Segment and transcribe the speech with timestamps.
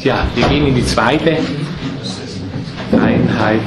[0.00, 1.38] Ja, wir gehen in die zweite
[2.92, 3.60] Einheit.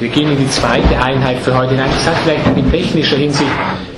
[0.00, 1.90] Wir gehen in die zweite Einheit für heute hinein.
[1.96, 3.50] Ich sage vielleicht in technischer Hinsicht,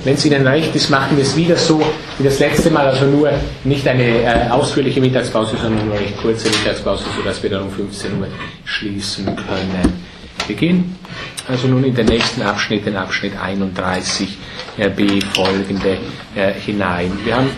[0.03, 1.81] wenn es Ihnen recht ist, machen wir es wieder so
[2.19, 3.31] wie das letzte Mal, also nur
[3.63, 8.19] nicht eine äh, ausführliche Mittagspause, sondern nur eine kurze Mittagspause, sodass wir dann um 15
[8.19, 8.27] Uhr
[8.65, 10.03] schließen können.
[10.45, 10.95] Wir gehen
[11.47, 14.37] also nun in den nächsten Abschnitt, den Abschnitt 31
[14.77, 15.97] äh, b folgende
[16.35, 17.11] äh, hinein.
[17.23, 17.49] Wir haben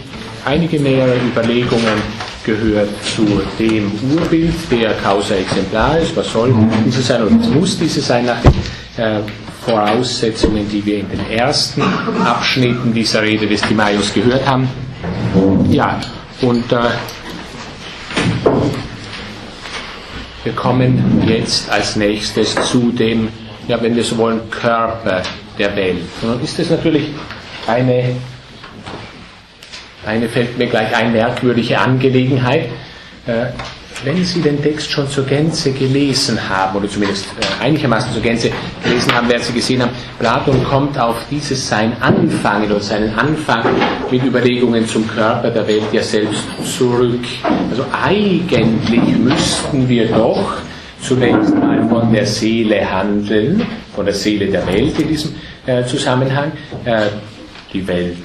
[0.46, 2.02] einige nähere Überlegungen
[2.46, 3.26] gehört zu
[3.60, 6.16] dem Urbild der Causa Exemplaris.
[6.16, 6.54] Was soll
[6.86, 8.54] diese sein oder was muss diese sein nach den
[9.04, 9.20] äh,
[9.66, 11.82] Voraussetzungen, die wir in den ersten
[12.24, 14.68] Abschnitten dieser Rede des Timaios gehört haben?
[15.70, 16.00] Ja,
[16.42, 16.78] und äh,
[20.46, 23.28] wir kommen jetzt als nächstes zu dem,
[23.68, 25.22] ja, wenn wir so wollen, Körper
[25.58, 26.04] der Welt.
[26.22, 27.10] Und dann ist das natürlich
[27.68, 28.16] eine
[30.08, 32.70] eine fällt mir gleich ein, merkwürdige Angelegenheit.
[33.26, 33.48] Äh,
[34.06, 38.52] wenn Sie den Text schon zur Gänze gelesen haben, oder zumindest äh, einigermaßen zur Gänze
[38.84, 43.66] gelesen haben, werden Sie gesehen haben, Platon kommt auf dieses sein Anfang oder seinen Anfang
[44.10, 46.44] mit Überlegungen zum Körper der Welt ja selbst
[46.78, 47.26] zurück.
[47.72, 50.54] Also eigentlich müssten wir doch
[51.02, 56.52] zunächst mal von der Seele handeln, von der Seele der Welt in diesem äh, Zusammenhang.
[57.74, 58.16] Die Welt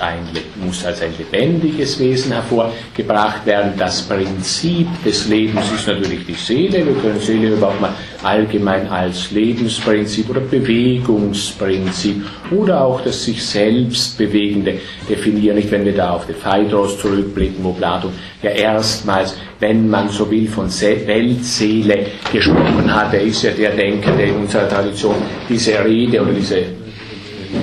[0.00, 0.18] ein,
[0.64, 3.72] muss als ein lebendiges Wesen hervorgebracht werden.
[3.78, 6.84] Das Prinzip des Lebens ist natürlich die Seele.
[6.84, 14.18] Wir können Seele überhaupt mal allgemein als Lebensprinzip oder Bewegungsprinzip oder auch das sich selbst
[14.18, 14.74] Bewegende
[15.08, 15.56] definieren.
[15.56, 20.30] Nicht, wenn wir da auf den Phaedros zurückblicken, wo Platon ja erstmals, wenn man so
[20.30, 23.14] will, von Weltseele gesprochen hat.
[23.14, 25.16] Er ist ja der Denker, der in unserer Tradition
[25.48, 26.79] diese Rede oder diese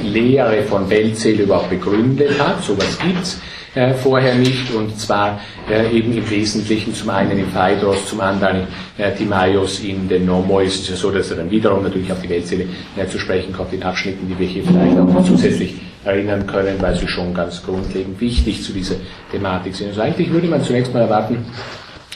[0.03, 2.63] Lehre von Weltseele überhaupt begründet hat.
[2.63, 3.41] So etwas gibt es
[3.75, 8.67] äh, vorher nicht und zwar äh, eben im Wesentlichen zum einen im Phaedros, zum anderen
[8.97, 13.05] äh, Timaios in den Nomois, so dass er dann wiederum natürlich auf die Weltseele äh,
[13.07, 17.07] zu sprechen kommt in Abschnitten, die wir hier vielleicht auch zusätzlich erinnern können, weil sie
[17.07, 18.95] schon ganz grundlegend wichtig zu dieser
[19.31, 19.89] Thematik sind.
[19.89, 21.45] Also eigentlich würde man zunächst mal erwarten,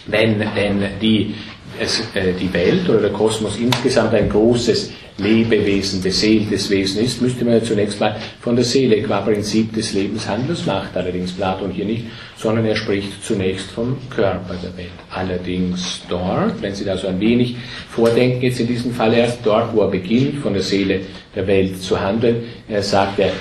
[0.08, 1.36] wenn denn die,
[1.80, 7.46] es, äh, die Welt oder der Kosmos insgesamt ein großes Lebewesen, beseeltes Wesen ist, müsste
[7.46, 10.50] man ja zunächst mal von der Seele qua Prinzip des Lebens handeln.
[10.50, 12.06] Das macht allerdings Platon hier nicht,
[12.38, 14.90] sondern er spricht zunächst vom Körper der Welt.
[15.10, 17.56] Allerdings dort, wenn Sie da so ein wenig
[17.90, 21.02] vordenken, jetzt in diesem Fall erst dort, wo er beginnt, von der Seele
[21.36, 23.32] der Welt zu handeln, er sagt er,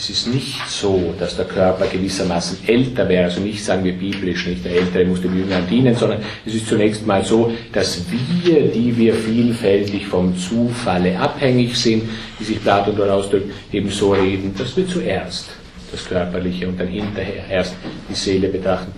[0.00, 4.46] es ist nicht so, dass der Körper gewissermaßen älter wäre, also nicht sagen wir biblisch,
[4.46, 8.68] nicht der Ältere muss dem Jüngeren dienen, sondern es ist zunächst mal so, dass wir,
[8.68, 12.04] die wir vielfältig vom Zufalle abhängig sind,
[12.38, 15.50] wie sich Platon dort ausdrückt, eben so reden, dass wir zuerst
[15.92, 17.74] das Körperliche und dann hinterher erst
[18.08, 18.92] die Seele betrachten.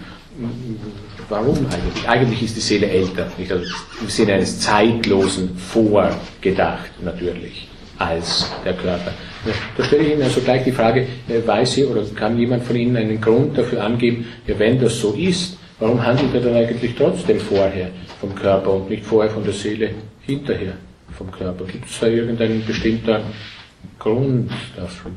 [1.28, 2.08] Warum eigentlich?
[2.08, 3.50] Eigentlich ist die Seele älter, nicht?
[3.50, 3.64] Also
[4.00, 7.71] im Sinne eines zeitlosen Vorgedacht natürlich
[8.06, 9.12] als der Körper.
[9.76, 12.76] Da stelle ich Ihnen also gleich die Frage, äh, weiß Sie oder kann jemand von
[12.76, 16.94] Ihnen einen Grund dafür angeben, ja, wenn das so ist, warum handelt er dann eigentlich
[16.96, 17.90] trotzdem vorher
[18.20, 19.90] vom Körper und nicht vorher von der Seele
[20.22, 20.74] hinterher
[21.16, 21.64] vom Körper?
[21.64, 23.16] Gibt es da irgendeinen bestimmten
[23.98, 25.10] Grund dafür?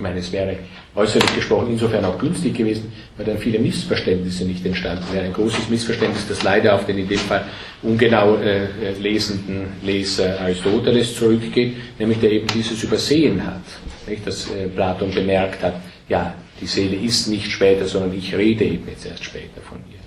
[0.00, 0.56] Ich meine, es wäre
[0.96, 5.26] äußerlich gesprochen insofern auch günstig gewesen, weil dann viele Missverständnisse nicht entstanden wären.
[5.26, 7.44] Ein großes Missverständnis, das leider auf den in dem Fall
[7.82, 13.60] ungenau äh, lesenden Leser Aristoteles zurückgeht, nämlich der eben dieses übersehen hat.
[14.08, 15.74] Nicht, dass äh, Platon bemerkt hat,
[16.08, 19.98] ja, die Seele ist nicht später, sondern ich rede eben jetzt erst später von ihr.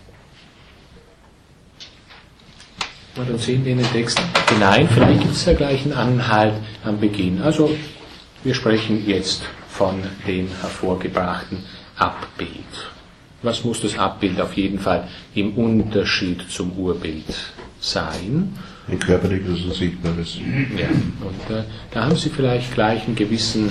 [3.21, 6.55] Und dann sehen wir in den Text hinein, vielleicht gibt es ja gleich einen Anhalt
[6.83, 7.43] am Beginn.
[7.43, 7.69] Also
[8.43, 11.57] wir sprechen jetzt von dem hervorgebrachten
[11.97, 12.91] Abbild.
[13.41, 17.25] Was muss das Abbild auf jeden Fall im Unterschied zum Urbild
[17.79, 18.55] sein?
[18.87, 20.37] Ein körperliches und sichtbares.
[20.77, 23.69] Ja, und äh, da haben Sie vielleicht gleich einen gewissen,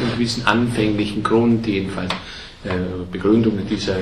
[0.00, 2.12] einen gewissen anfänglichen Grund, jedenfalls
[2.64, 2.70] äh,
[3.10, 3.96] Begründung dieser,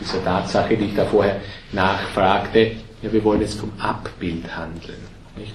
[0.00, 1.40] dieser Tatsache, die ich da vorher
[1.72, 2.72] nachfragte.
[3.02, 5.07] Ja, wir wollen jetzt vom Abbild handeln.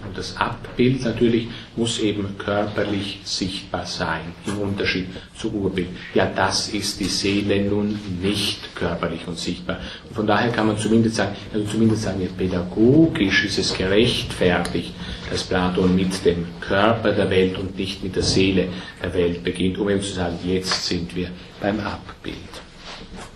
[0.05, 5.87] Und das Abbild natürlich muss eben körperlich sichtbar sein, im Unterschied zu Urbild.
[6.13, 9.79] Ja, das ist die Seele nun nicht körperlich und sichtbar.
[10.07, 14.93] Und von daher kann man zumindest sagen, also zumindest sagen wir, pädagogisch ist es gerechtfertigt,
[15.29, 18.67] dass Platon mit dem Körper der Welt und nicht mit der Seele
[19.01, 21.29] der Welt beginnt, um eben zu sagen, jetzt sind wir
[21.61, 22.37] beim Abbild.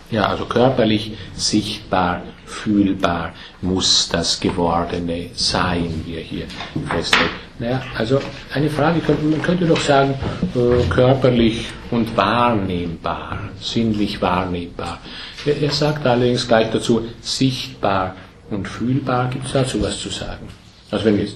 [0.09, 6.45] Ja, also körperlich sichtbar, fühlbar muss das Gewordene sein, wie er hier
[6.89, 7.29] festhält.
[7.59, 8.19] Naja, also
[8.53, 10.13] eine Frage, man könnte doch sagen,
[10.55, 14.99] äh, körperlich und wahrnehmbar, sinnlich wahrnehmbar.
[15.45, 18.15] Er, sagt allerdings gleich dazu, sichtbar
[18.49, 20.47] und fühlbar, gibt es dazu was zu sagen?
[20.89, 21.35] Also wenn jetzt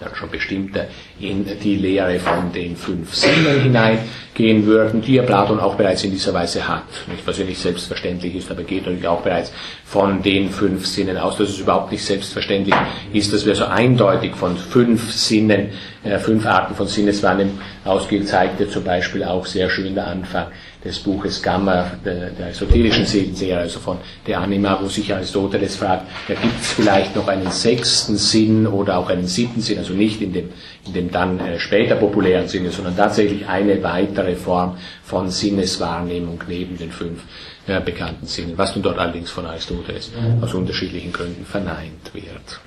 [0.00, 0.86] dann schon bestimmter
[1.20, 6.10] in die Lehre von den fünf Sinnen hineingehen würden, die ja Platon auch bereits in
[6.10, 6.84] dieser Weise hat.
[7.06, 9.52] Nicht, was ja nicht selbstverständlich ist, aber geht natürlich auch bereits
[9.84, 12.74] von den fünf Sinnen aus, dass es überhaupt nicht selbstverständlich
[13.12, 15.70] ist, dass wir so eindeutig von fünf Sinnen,
[16.04, 20.48] äh, fünf Arten von Sinneswahrnehmung ausgehen, zeigt ja zum Beispiel auch sehr schön der Anfang
[20.86, 26.06] des Buches Gamma, der, der esoterischen Seelenserie, also von der Anima, wo sich Aristoteles fragt,
[26.28, 30.22] ja, gibt es vielleicht noch einen sechsten Sinn oder auch einen siebten Sinn, also nicht
[30.22, 30.50] in dem,
[30.86, 36.78] in dem dann äh, später populären Sinne, sondern tatsächlich eine weitere Form von Sinneswahrnehmung neben
[36.78, 37.22] den fünf
[37.66, 42.60] äh, bekannten Sinnen, was nun dort allerdings von Aristoteles aus unterschiedlichen Gründen verneint wird.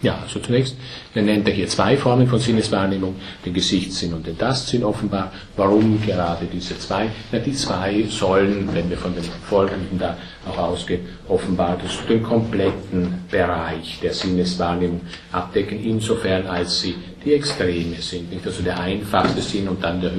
[0.00, 0.76] Ja, also zunächst
[1.14, 5.32] nennt er hier zwei Formen von Sinneswahrnehmung, den Gesichtssinn und den Tastsinn offenbar.
[5.56, 7.08] Warum gerade diese zwei?
[7.32, 10.16] Na, die zwei sollen, wenn wir von den folgenden da
[10.48, 15.00] auch ausgehen, offenbar das, den kompletten Bereich der Sinneswahrnehmung
[15.32, 18.32] abdecken, insofern als sie die Extreme sind.
[18.32, 18.46] Nicht?
[18.46, 20.14] Also der einfachste Sinn und dann der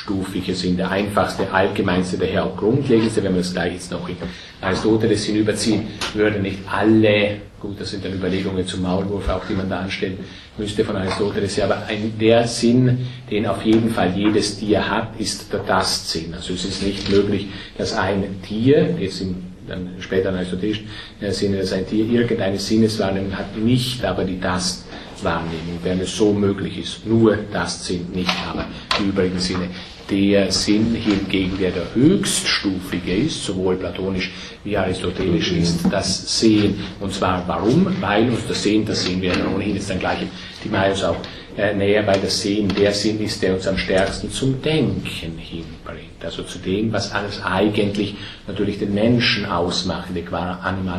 [0.00, 4.16] höchststufige Sinn, der einfachste, allgemeinste, daher auch grundlegendste, wenn wir das gleich jetzt noch in
[4.60, 9.68] Aristoteles hinüberziehen, würde nicht alle Gut, das sind dann Überlegungen zum Maulwurf, auch die man
[9.68, 10.16] da anstellen
[10.56, 11.56] müsste von Aristoteles.
[11.56, 16.32] Ja, aber ein, der Sinn, den auf jeden Fall jedes Tier hat, ist der Tastsinn.
[16.32, 20.86] Also es ist nicht möglich, dass ein Tier, jetzt im dann später in aristotelischen
[21.20, 26.32] äh, Sinne, dass ein Tier irgendeine Sinneswahrnehmung hat, nicht aber die Tastwahrnehmung, wenn es so
[26.32, 27.06] möglich ist.
[27.06, 28.66] Nur Tastsinn, nicht aber
[28.98, 29.68] die übrigen Sinne.
[30.10, 34.32] Der Sinn hingegen, der der höchststufige ist, sowohl platonisch
[34.64, 36.80] wie aristotelisch, ist das Sehen.
[36.98, 37.86] Und zwar warum?
[38.00, 40.28] Weil uns das Sehen, das sehen wir dann ohnehin jetzt dann gleich im
[40.62, 41.16] Timaeus auch
[41.60, 46.24] äh, näher, weil das Sehen der Sinn ist, der uns am stärksten zum Denken hinbringt.
[46.24, 48.14] Also zu dem, was alles eigentlich
[48.46, 50.22] natürlich den Menschen ausmachende,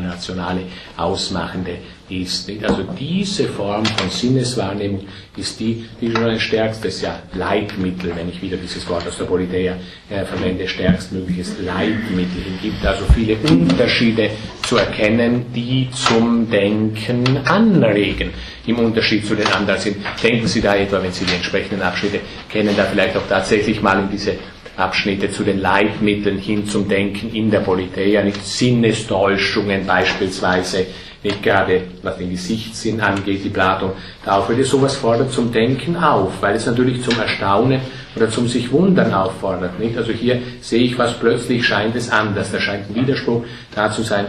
[0.10, 0.62] rationale
[0.98, 1.78] ausmachende
[2.12, 2.50] ist.
[2.64, 5.06] Also diese Form von Sinneswahrnehmung
[5.38, 9.26] ist die, die schon ein stärkstes ja, Leitmittel, wenn ich wieder dieses Wort aus der
[9.26, 9.78] Politeia
[10.10, 12.86] äh, verwende, stärkstmögliches Leitmittel hingibt.
[12.86, 14.30] Also viele Unterschiede
[14.64, 18.32] zu erkennen, die zum Denken anregen.
[18.68, 19.98] Im Unterschied zu den anderen sind.
[20.22, 22.20] Denken Sie da etwa, wenn Sie die entsprechenden Abschnitte
[22.50, 24.34] kennen, da vielleicht auch tatsächlich mal in diese
[24.78, 30.88] Abschnitte zu den Leitmitteln hin zum Denken in der Politeia, nicht Sinnestäuschungen beispielsweise,
[31.24, 33.92] nicht gerade was den Gesichtssinn angeht, die Platon
[34.26, 34.66] da aufführt.
[34.66, 37.82] Sowas fordert zum Denken auf, weil es natürlich zum Erstaunen
[38.16, 39.80] oder zum sich wundern auffordert.
[39.80, 39.98] Nicht?
[39.98, 42.52] Also hier sehe ich was, plötzlich scheint es anders.
[42.52, 43.44] Da scheint ein Widerspruch
[43.76, 44.26] da zu sein.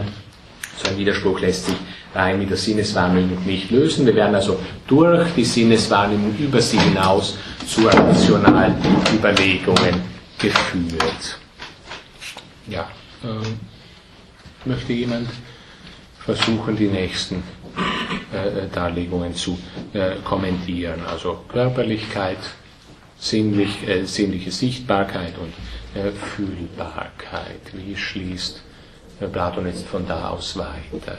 [0.82, 1.76] So ein Widerspruch lässt sich
[2.14, 4.04] rein mit der Sinneswahrnehmung nicht lösen.
[4.04, 7.36] Wir werden also durch die Sinneswahrnehmung über sie hinaus
[7.66, 8.74] zu rationalen
[9.14, 10.02] Überlegungen
[10.38, 11.38] geführt.
[12.68, 12.88] Ja,
[13.24, 15.28] äh, möchte jemand
[16.24, 17.42] versuchen, die nächsten
[18.32, 19.58] äh, Darlegungen zu
[19.92, 21.00] äh, kommentieren?
[21.06, 22.38] Also Körperlichkeit,
[23.18, 25.52] sinnlich, äh, sinnliche Sichtbarkeit und
[26.00, 27.60] äh, Fühlbarkeit.
[27.72, 28.62] Wie schließt
[29.20, 31.18] äh, Platon jetzt von da aus weiter?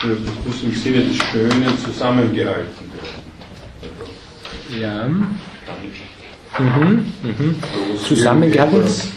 [0.00, 4.80] das muss im Sinne des Schönen zusammengehalten werden.
[4.80, 5.08] Ja.
[6.58, 7.56] Mhm, mhm.
[8.02, 8.82] Zusammengehalten?
[8.84, 9.08] Es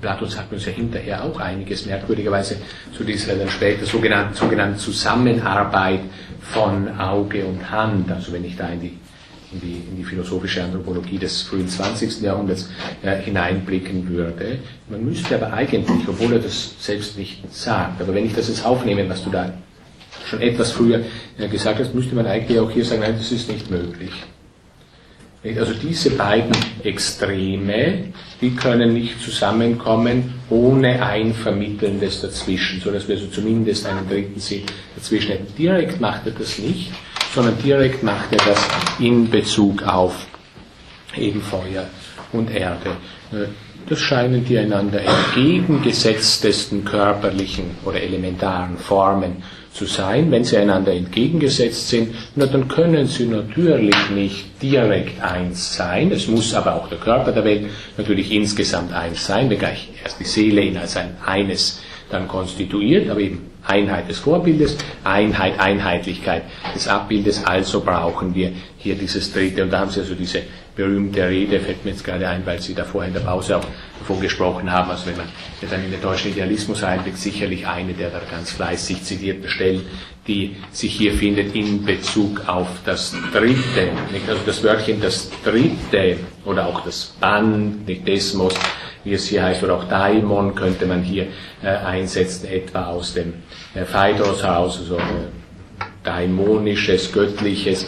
[0.00, 2.56] Platon sagt uns ja hinterher auch einiges, merkwürdigerweise
[2.96, 6.00] zu dieser dann später sogenannten, sogenannten Zusammenarbeit
[6.40, 8.10] von Auge und Hand.
[8.10, 8.98] Also wenn ich da in die
[9.52, 12.20] in die, in die philosophische Anthropologie des frühen 20.
[12.22, 12.70] Jahrhunderts
[13.02, 14.58] äh, hineinblicken würde.
[14.88, 18.64] Man müsste aber eigentlich, obwohl er das selbst nicht sagt, aber wenn ich das jetzt
[18.64, 19.52] aufnehme, was du da
[20.26, 21.00] schon etwas früher
[21.38, 24.12] äh, gesagt hast, müsste man eigentlich auch hier sagen, nein, das ist nicht möglich.
[25.44, 26.52] Also diese beiden
[26.84, 34.38] Extreme, die können nicht zusammenkommen ohne ein Vermittelndes dazwischen, sodass wir also zumindest einen dritten
[34.38, 34.62] Sinn
[34.94, 35.52] dazwischen hätten.
[35.58, 36.92] Direkt macht er das nicht,
[37.32, 40.26] sondern direkt macht er das in Bezug auf
[41.16, 41.86] eben Feuer
[42.32, 42.90] und Erde.
[43.32, 43.46] Äh,
[43.88, 50.30] das scheinen die einander entgegengesetztesten körperlichen oder elementaren Formen zu sein.
[50.30, 56.12] Wenn sie einander entgegengesetzt sind, na, dann können sie natürlich nicht direkt eins sein.
[56.12, 60.24] Es muss aber auch der Körper der Welt natürlich insgesamt eins sein, wenngleich erst die
[60.24, 66.42] Seele ihn als ein eines dann konstituiert, aber eben Einheit des Vorbildes, Einheit, Einheitlichkeit
[66.74, 69.62] des Abbildes, also brauchen wir hier dieses dritte.
[69.62, 70.42] Und da haben Sie also diese
[70.74, 73.64] berühmte Rede, fällt mir jetzt gerade ein, weil Sie da vorher in der Pause auch
[73.98, 75.28] davon gesprochen haben, also wenn man
[75.70, 79.82] dann in den deutschen Idealismus einblickt, sicherlich eine der da ganz fleißig zitierten Stellen,
[80.26, 84.28] die sich hier findet in Bezug auf das Dritte, nicht?
[84.28, 88.54] also das Wörtchen das Dritte oder auch das Band, nicht Desmos,
[89.04, 91.26] wie es hier heißt, oder auch Daimon könnte man hier
[91.62, 93.34] äh, einsetzen, etwa aus dem
[93.74, 95.00] äh, Phaedros Haus, also äh,
[96.04, 97.86] daimonisches, göttliches.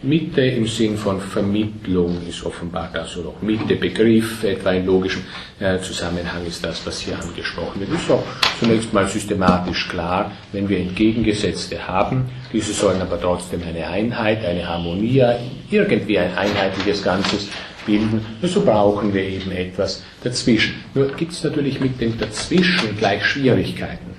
[0.00, 5.24] Mitte im Sinn von Vermittlung ist offenbar das oder auch Mitte Begriff, etwa in logischem
[5.58, 7.90] äh, Zusammenhang ist das, was hier angesprochen wird.
[7.90, 8.22] Ist auch
[8.60, 14.68] zunächst mal systematisch klar, wenn wir entgegengesetzte haben, diese sollen aber trotzdem eine Einheit, eine
[14.68, 15.24] Harmonie,
[15.68, 17.48] irgendwie ein einheitliches Ganzes
[17.88, 20.74] bilden, so brauchen wir eben etwas dazwischen.
[20.94, 24.16] Nur gibt es natürlich mit dem Dazwischen gleich Schwierigkeiten.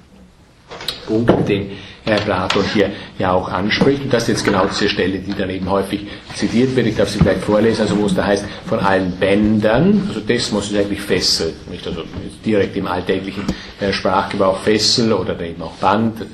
[1.08, 1.72] Punkt, den
[2.04, 4.04] Herr Platon hier ja auch anspricht.
[4.04, 6.88] Und das ist jetzt genau diese Stelle, die dann eben häufig zitiert wird.
[6.88, 10.72] Ich darf sie gleich vorlesen, also wo es da heißt, von allen Bändern, also Desmos
[10.72, 12.04] ist eigentlich Fessel, nicht also
[12.46, 13.44] direkt im alltäglichen
[13.80, 16.26] äh, Sprachgebrauch Fessel oder eben auch Band,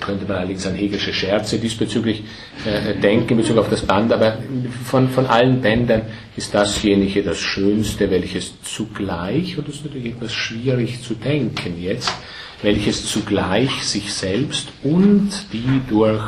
[0.00, 2.22] könnte man allerdings an Hegelsche Scherze diesbezüglich
[2.64, 4.38] äh, denken, in Bezug auf das Band, aber
[4.84, 6.02] von, von allen Bändern
[6.36, 12.12] ist dasjenige das Schönste, welches zugleich, und das ist natürlich etwas schwierig zu denken jetzt,
[12.62, 16.22] welches zugleich sich selbst und die durch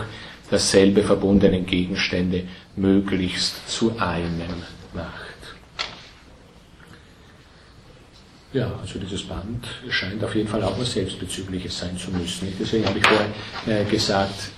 [0.50, 2.44] dasselbe verbundenen Gegenstände
[2.76, 4.62] möglichst zu einem
[4.94, 5.27] macht.
[8.52, 12.49] Ja, also dieses Band scheint auf jeden Fall auch was Selbstbezügliches sein zu müssen.
[12.59, 13.28] Deswegen habe ich vorher
[13.67, 14.50] äh, gesagt,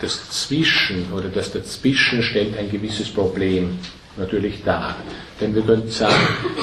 [0.00, 3.78] das Zwischen oder das Dazwischen stellt ein gewisses Problem
[4.18, 4.96] natürlich dar.
[5.40, 6.14] Denn wir könnten sagen,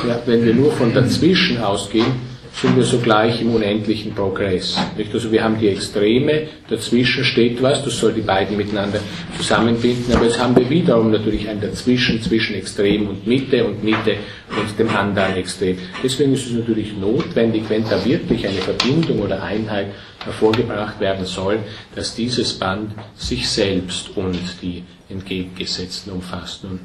[0.08, 2.14] ja, wenn wir nur von dazwischen ausgehen,
[2.62, 4.78] sind wir sogleich im unendlichen Progress.
[4.98, 5.14] Nicht?
[5.14, 9.00] Also wir haben die Extreme, dazwischen steht was, das soll die beiden miteinander
[9.38, 14.16] zusammenbinden, aber jetzt haben wir wiederum natürlich ein Dazwischen zwischen Extrem und Mitte und Mitte
[14.50, 15.78] und dem anderen Extrem.
[16.04, 19.88] Deswegen ist es natürlich notwendig, wenn da wirklich eine Verbindung oder Einheit
[20.26, 21.60] hervorgebracht werden soll,
[21.96, 26.64] dass dieses Band sich selbst und die entgegengesetzten umfasst.
[26.64, 26.80] Nun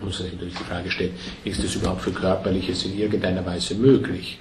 [0.00, 4.38] muss sich natürlich die Frage stellen, ist es überhaupt für Körperliches in irgendeiner Weise möglich?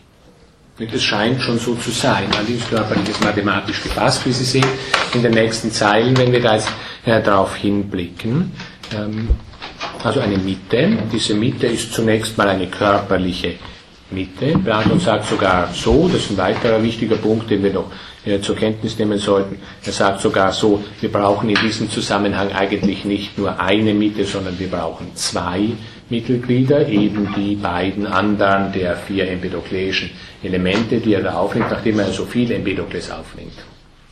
[0.77, 2.25] Es scheint schon so zu sein.
[2.35, 4.67] Allerdings körperlich ist mathematisch gefasst, wie Sie sehen,
[5.13, 6.67] in den nächsten Zeilen, wenn wir da jetzt
[7.05, 8.51] äh, darauf hinblicken.
[8.93, 9.29] Ähm,
[10.03, 10.97] also eine Mitte.
[11.13, 13.53] Diese Mitte ist zunächst mal eine körperliche
[14.11, 14.57] Mitte.
[14.59, 17.89] Platon sagt sogar so, das ist ein weiterer wichtiger Punkt, den wir noch
[18.25, 19.57] äh, zur Kenntnis nehmen sollten.
[19.85, 24.59] Er sagt sogar so, wir brauchen in diesem Zusammenhang eigentlich nicht nur eine Mitte, sondern
[24.59, 25.69] wir brauchen zwei
[26.09, 30.11] Mittelglieder, eben die beiden anderen der vier empedokleischen
[30.43, 33.53] Elemente, die er da aufnimmt, nachdem er so viel Empedokles aufnimmt.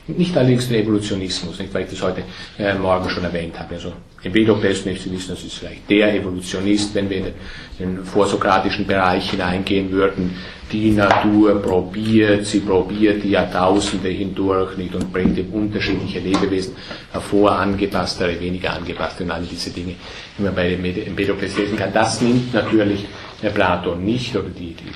[0.07, 2.23] Nicht allerdings der Evolutionismus, nicht, weil ich das heute
[2.59, 3.75] äh, Morgen schon erwähnt habe.
[3.75, 7.33] Also Empedokles, Sie wissen, das ist vielleicht der Evolutionist, wenn wir in den,
[7.79, 10.35] den vorsokratischen Bereich hineingehen würden.
[10.71, 16.75] Die Natur probiert, sie probiert die Jahrtausende hindurch nicht und bringt eben unterschiedliche Lebewesen
[17.11, 19.95] hervor, angepasstere, weniger angepasste und all diese Dinge,
[20.37, 21.93] die man bei Empedokles lesen kann.
[21.93, 23.05] Das nimmt natürlich
[23.41, 24.91] der Platon nicht oder die, die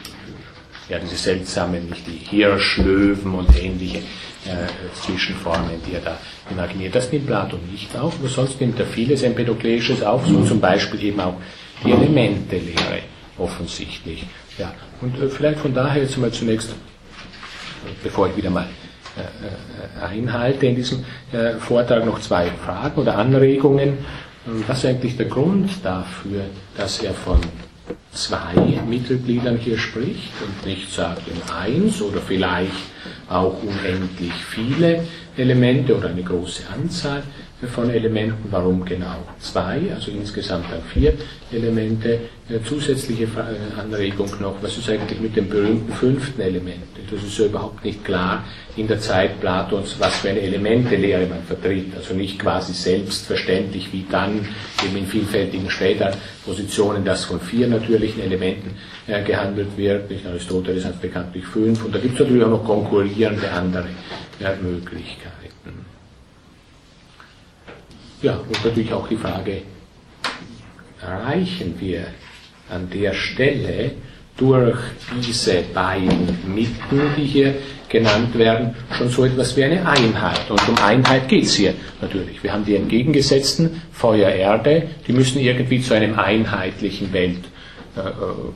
[0.89, 4.01] ja, diese seltsamen, nicht die Hirschlöwen und ähnliche äh,
[4.93, 6.17] Zwischenformen, die er da
[6.49, 6.95] imaginiert.
[6.95, 11.03] Das nimmt Platon nicht auf, aber sonst nimmt er vieles Empedokleisches auf, so zum Beispiel
[11.03, 11.35] eben auch
[11.83, 13.01] die Elementelehre
[13.37, 14.25] offensichtlich.
[14.57, 16.73] Ja, und äh, vielleicht von daher jetzt mal zunächst,
[18.03, 18.67] bevor ich wieder mal
[19.15, 23.99] äh, äh einhalte in diesem äh, Vortrag, noch zwei Fragen oder Anregungen.
[24.67, 26.45] Was ist eigentlich der Grund dafür,
[26.77, 27.41] dass er von
[28.17, 32.71] zwei Mittelgliedern hier spricht und nicht sagt in eins oder vielleicht
[33.29, 35.03] auch unendlich viele
[35.37, 37.23] Elemente oder eine große Anzahl
[37.73, 38.47] von Elementen.
[38.51, 39.81] Warum genau zwei?
[39.93, 41.13] Also insgesamt dann vier
[41.51, 42.19] Elemente.
[42.49, 46.83] Eine zusätzliche äh, Anregung noch, was ist eigentlich mit dem berühmten fünften Element?
[47.11, 48.43] Das ist ja überhaupt nicht klar
[48.75, 51.95] in der Zeit Platons, was für eine Elementelehre man vertritt.
[51.95, 54.47] Also nicht quasi selbstverständlich wie dann
[54.85, 56.11] eben in vielfältigen später
[56.45, 57.67] Positionen, dass von vier
[58.07, 58.71] natürlichen Elementen
[59.07, 60.09] äh, gehandelt wird.
[60.09, 63.87] Nicht Aristoteles hat bekanntlich fünf und da gibt es natürlich auch noch konkurrierende andere
[64.39, 65.85] äh, Möglichkeiten.
[68.21, 69.61] Ja, und natürlich auch die Frage,
[71.01, 72.07] erreichen wir
[72.69, 73.91] an der Stelle
[74.35, 74.77] durch
[75.25, 77.55] diese beiden Mittel, die hier
[77.89, 80.49] genannt werden, schon so etwas wie eine Einheit.
[80.49, 82.43] Und um Einheit geht es hier natürlich.
[82.43, 87.56] Wir haben die entgegengesetzten Feuer, Erde, die müssen irgendwie zu einem einheitlichen Weltkosmoskörper
[87.97, 88.51] äh,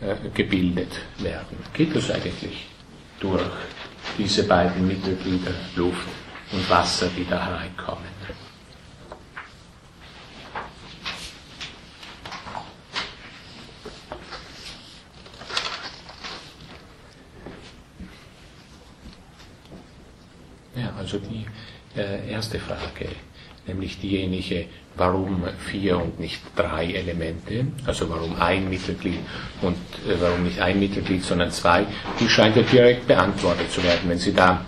[0.00, 1.56] äh, gebildet werden.
[1.72, 2.66] Geht das eigentlich
[3.20, 3.42] durch
[4.18, 6.08] diese beiden Mittelglieder Luft
[6.52, 8.02] und Wasser, die da hereinkommen?
[20.74, 21.46] Ja, also die
[21.94, 23.08] erste Frage,
[23.66, 29.20] nämlich diejenige, warum vier und nicht drei Elemente, also warum ein Mittelglied
[29.62, 29.76] und
[30.06, 31.86] äh, warum nicht ein Mittelglied, sondern zwei,
[32.20, 34.64] die scheint ja direkt beantwortet zu werden, wenn Sie da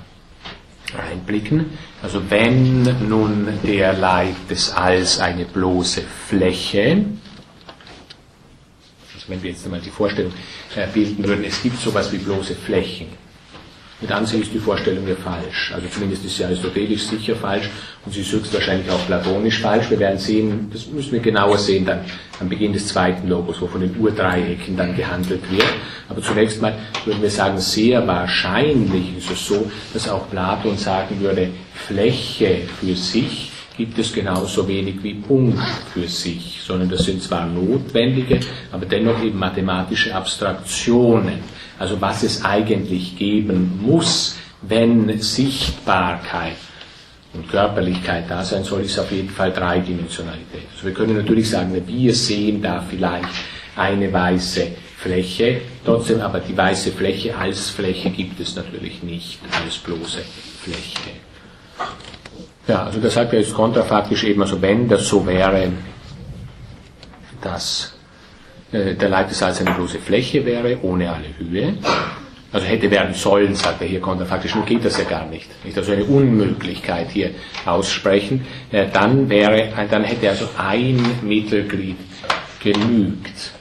[0.96, 1.66] reinblicken.
[2.02, 7.04] Also wenn nun der Leib des Alls eine bloße Fläche,
[9.14, 10.32] also wenn wir jetzt einmal die Vorstellung
[10.76, 13.08] äh, bilden würden, es gibt sowas wie bloße Flächen,
[14.00, 15.72] mit Ansehen ist die Vorstellung ja falsch.
[15.74, 17.70] Also zumindest ist sie aristotelisch sicher falsch
[18.04, 19.88] und sie ist höchstwahrscheinlich auch platonisch falsch.
[19.90, 22.00] Wir werden sehen, das müssen wir genauer sehen dann
[22.40, 25.72] am Beginn des zweiten Logos, wo von den Urdreiecken dann gehandelt wird.
[26.08, 31.20] Aber zunächst mal würden wir sagen, sehr wahrscheinlich ist es so, dass auch Platon sagen
[31.20, 35.58] würde, Fläche für sich gibt es genauso wenig wie Punkt
[35.92, 41.40] für sich, sondern das sind zwar notwendige, aber dennoch eben mathematische Abstraktionen.
[41.78, 46.56] Also was es eigentlich geben muss, wenn Sichtbarkeit
[47.32, 50.62] und Körperlichkeit da sein soll, ist auf jeden Fall Dreidimensionalität.
[50.72, 53.28] Also wir können natürlich sagen, wir sehen da vielleicht
[53.76, 59.76] eine weiße Fläche, trotzdem aber die weiße Fläche als Fläche gibt es natürlich nicht als
[59.76, 60.20] bloße
[60.62, 61.10] Fläche.
[62.66, 65.72] Ja, also das sagt er jetzt kontrafaktisch eben, also wenn das so wäre,
[67.42, 67.94] dass
[68.74, 71.74] der Leib des Salz eine bloße Fläche wäre, ohne alle Höhe,
[72.52, 75.48] also hätte werden sollen, sagt er hier kontrafaktisch, nun geht das ja gar nicht.
[75.64, 77.30] nicht also eine Unmöglichkeit hier
[77.66, 81.96] aussprechen, äh, dann wäre, dann hätte also ein Mittelglied
[82.62, 83.53] genügt.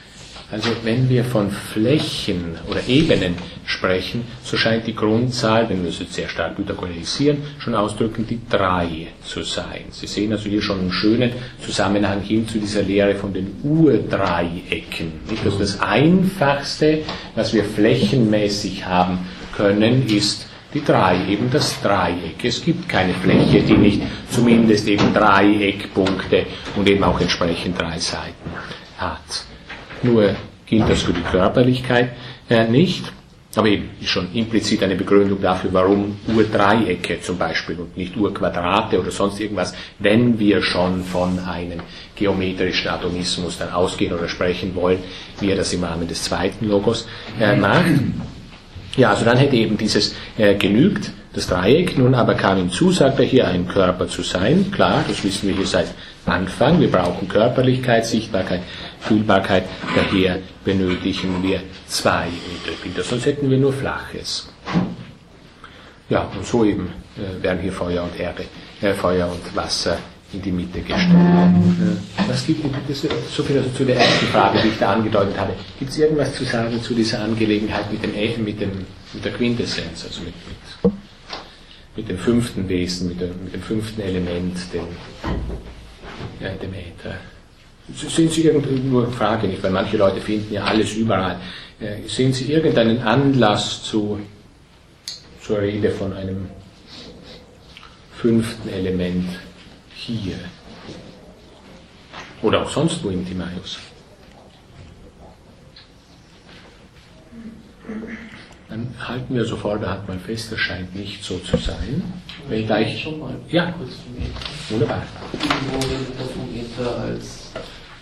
[0.54, 3.34] Also wenn wir von Flächen oder Ebenen
[3.66, 8.38] sprechen, so scheint die Grundzahl, wenn wir es jetzt sehr stark pythagorisieren, schon ausdrückend die
[8.48, 9.86] drei zu sein.
[9.90, 15.14] Sie sehen also hier schon einen schönen Zusammenhang hin zu dieser Lehre von den Urdreiecken.
[15.44, 17.00] Also das Einfachste,
[17.34, 22.44] was wir flächenmäßig haben können, ist die drei, eben das Dreieck.
[22.44, 28.50] Es gibt keine Fläche, die nicht zumindest eben Dreieckpunkte und eben auch entsprechend drei Seiten
[28.98, 29.46] hat.
[30.04, 30.36] Nur
[30.66, 32.10] gilt das für die Körperlichkeit
[32.48, 33.12] äh, nicht.
[33.56, 38.98] Aber eben ist schon implizit eine Begründung dafür, warum Urdreiecke zum Beispiel und nicht Urquadrate
[38.98, 41.80] oder sonst irgendwas, wenn wir schon von einem
[42.16, 44.98] geometrischen Atomismus dann ausgehen oder sprechen wollen,
[45.38, 47.06] wie er das im Rahmen des zweiten Logos
[47.40, 47.84] äh, macht.
[48.96, 51.98] Ja, also dann hätte eben dieses äh, genügt, das Dreieck.
[51.98, 54.70] Nun aber kam hinzu, sagt er hier, ein Körper zu sein.
[54.70, 55.88] Klar, das wissen wir hier seit
[56.26, 56.80] Anfang.
[56.80, 58.62] Wir brauchen Körperlichkeit, Sichtbarkeit,
[59.04, 59.64] Fühlbarkeit.
[59.94, 64.48] Daher benötigen wir zwei Mittelbilder, sonst hätten wir nur Flaches.
[66.08, 68.44] Ja, und so eben äh, werden hier Feuer und Erde,
[68.80, 69.98] äh, Feuer und Wasser
[70.32, 71.10] in die Mitte gestellt.
[71.10, 75.38] Äh, was gibt es, so viel also zu der ersten Frage, die ich da angedeutet
[75.38, 75.54] habe.
[75.78, 80.04] Gibt es irgendwas zu sagen zu dieser Angelegenheit mit, dem, mit, dem, mit der Quintessenz,
[80.04, 80.34] also mit,
[80.82, 80.92] mit,
[81.96, 84.86] mit dem fünften Wesen, mit, der, mit dem fünften Element, dem,
[86.40, 87.16] ja, dem Äther?
[87.92, 91.38] Sehen Sie irgendeine nur Frage nicht, weil manche Leute finden ja alles überall.
[91.80, 94.18] Äh, sehen Sie irgendeinen Anlass zu,
[95.42, 96.48] zur Rede von einem
[98.16, 99.28] fünften Element
[99.94, 100.38] hier?
[102.40, 103.78] Oder auch sonst wo im Timaeus?
[108.70, 112.02] Dann halten wir sofort, da hat man fest, das scheint nicht so zu sein.
[112.48, 113.06] Wenn ich gleich,
[113.50, 113.74] ja,
[114.70, 115.02] wunderbar.
[116.54, 117.50] Redet er als.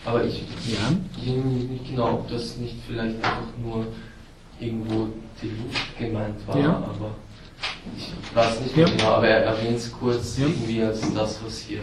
[0.05, 0.91] Aber ich Ja.
[1.71, 3.87] nicht genau, ob das nicht vielleicht einfach nur
[4.61, 5.09] irgendwo
[5.41, 6.71] die Luft gemeint war, Ja.
[6.71, 7.15] aber
[7.97, 8.87] ich weiß nicht Ja.
[8.87, 10.47] genau, aber er erwähnt es kurz Ja.
[10.47, 11.81] irgendwie als das, was hier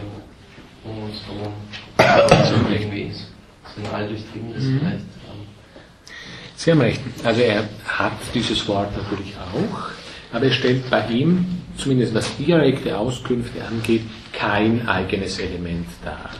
[0.84, 1.52] um uns herum
[2.70, 3.26] irgendwie ist.
[3.76, 4.78] So ein alldurchdringliches Mhm.
[4.80, 4.94] vielleicht.
[4.96, 5.46] ähm,
[6.56, 7.00] Sie haben recht.
[7.24, 9.90] Also er hat dieses Wort natürlich auch,
[10.34, 14.02] aber er stellt bei ihm, zumindest was direkte Auskünfte angeht,
[14.32, 16.30] kein eigenes Element dar.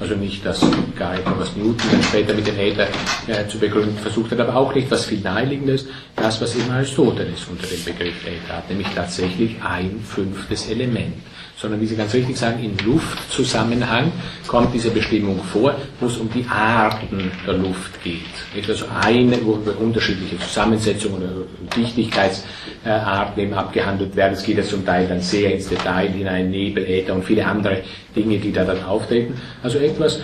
[0.00, 0.60] Also nicht das
[0.96, 2.86] Gehalten, was Newton dann später mit dem Äther
[3.26, 7.46] äh, zu begründen versucht hat, aber auch nicht was viel naheliegendes, das, was eben Aristoteles
[7.50, 11.14] unter dem Begriff Äther hat, nämlich tatsächlich ein fünftes Element.
[11.60, 14.12] Sondern wie Sie ganz richtig sagen, im Luftzusammenhang
[14.46, 18.68] kommt diese Bestimmung vor, wo es um die Arten der Luft geht.
[18.68, 24.34] Also eine, wo unterschiedliche Zusammensetzungen oder Dichtigkeitsarten eben abgehandelt werden.
[24.34, 27.82] Es geht ja zum Teil dann sehr ins Detail hinein, Nebel, Äther und viele andere
[28.14, 29.34] Dinge, die da dann auftreten.
[29.60, 30.20] Also etwas,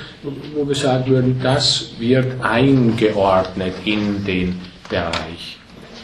[0.55, 5.59] wo wir sagen würden, das wird eingeordnet in den Bereich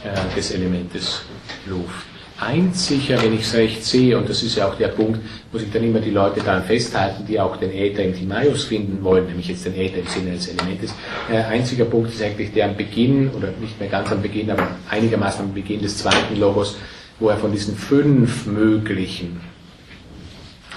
[0.05, 1.23] äh, des Elementes
[1.67, 2.10] Luft.
[2.41, 5.21] Einziger, wenn ich es recht sehe, und das ist ja auch der Punkt,
[5.53, 9.05] wo sich dann immer die Leute daran festhalten, die auch den Äther im Timaios finden
[9.05, 10.95] wollen, nämlich jetzt den Äther im Sinne des Elementes.
[11.31, 14.69] Äh, einziger Punkt ist eigentlich der am Beginn, oder nicht mehr ganz am Beginn, aber
[14.89, 16.79] einigermaßen am Beginn des zweiten Logos,
[17.19, 19.39] wo er von diesen fünf möglichen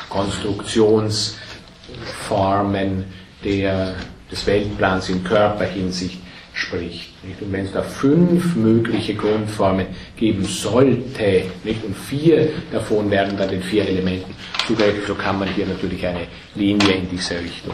[0.10, 3.06] Konstruktionsformen
[3.46, 3.96] der,
[4.30, 6.23] des Weltplans in Körperhinsicht
[6.54, 7.24] spricht.
[7.24, 7.42] Nicht?
[7.42, 11.84] Und wenn es da fünf mögliche Grundformen geben sollte, nicht?
[11.84, 14.34] und vier davon werden dann den vier Elementen
[14.68, 17.74] zugehörig, so kann man hier natürlich eine Linie in diese Richtung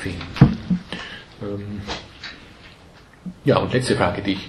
[0.00, 0.58] finden.
[1.42, 1.80] Ähm,
[3.44, 4.48] ja, und letzte Frage, die ich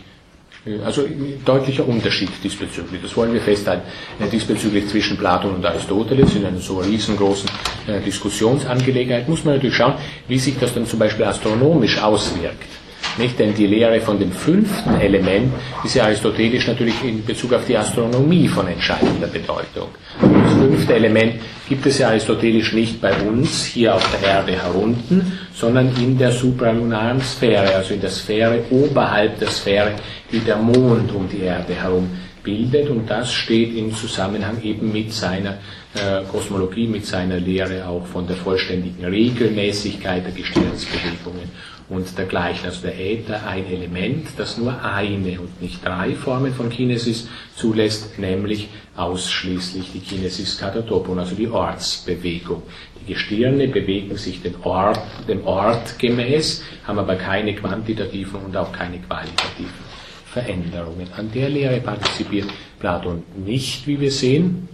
[0.86, 1.08] also
[1.44, 3.02] deutlicher Unterschied diesbezüglich.
[3.02, 3.82] Das wollen wir festhalten.
[4.20, 7.50] Äh, Diesbezüglich zwischen Platon und Aristoteles in einer so riesengroßen
[7.88, 9.96] äh, Diskussionsangelegenheit muss man natürlich schauen,
[10.28, 12.81] wie sich das dann zum Beispiel astronomisch auswirkt.
[13.18, 13.40] Nicht?
[13.40, 17.78] Denn die Lehre von dem fünften Element ist ja aristotelisch natürlich in Bezug auf die
[17.78, 19.90] Astronomie von entscheidender Bedeutung.
[20.22, 21.36] Das fünfte Element
[21.68, 26.32] gibt es ja aristotelisch nicht bei uns hier auf der Erde herunten, sondern in der
[26.32, 29.92] supralunaren Sphäre, also in der Sphäre oberhalb der Sphäre,
[30.32, 32.10] die der Mond um die Erde herum
[32.44, 32.90] bildet.
[32.90, 35.58] Und das steht im Zusammenhang eben mit seiner
[35.96, 41.50] äh, Kosmologie, mit seiner Lehre auch von der vollständigen Regelmäßigkeit der Gestirnsbewegungen
[41.92, 42.66] und dergleichen.
[42.66, 48.18] Also der Äther ein Element, das nur eine und nicht drei Formen von Kinesis zulässt,
[48.18, 52.64] nämlich ausschließlich die Kinesis katatopon, also die Ortsbewegung.
[53.02, 58.72] Die Gestirne bewegen sich den Ort, dem Ort gemäß, haben aber keine quantitativen und auch
[58.72, 59.92] keine qualitativen
[60.26, 61.08] Veränderungen.
[61.18, 62.48] An der Lehre partizipiert
[62.80, 64.70] Platon nicht, wie wir sehen.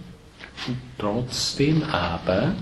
[0.98, 2.54] Trotzdem aber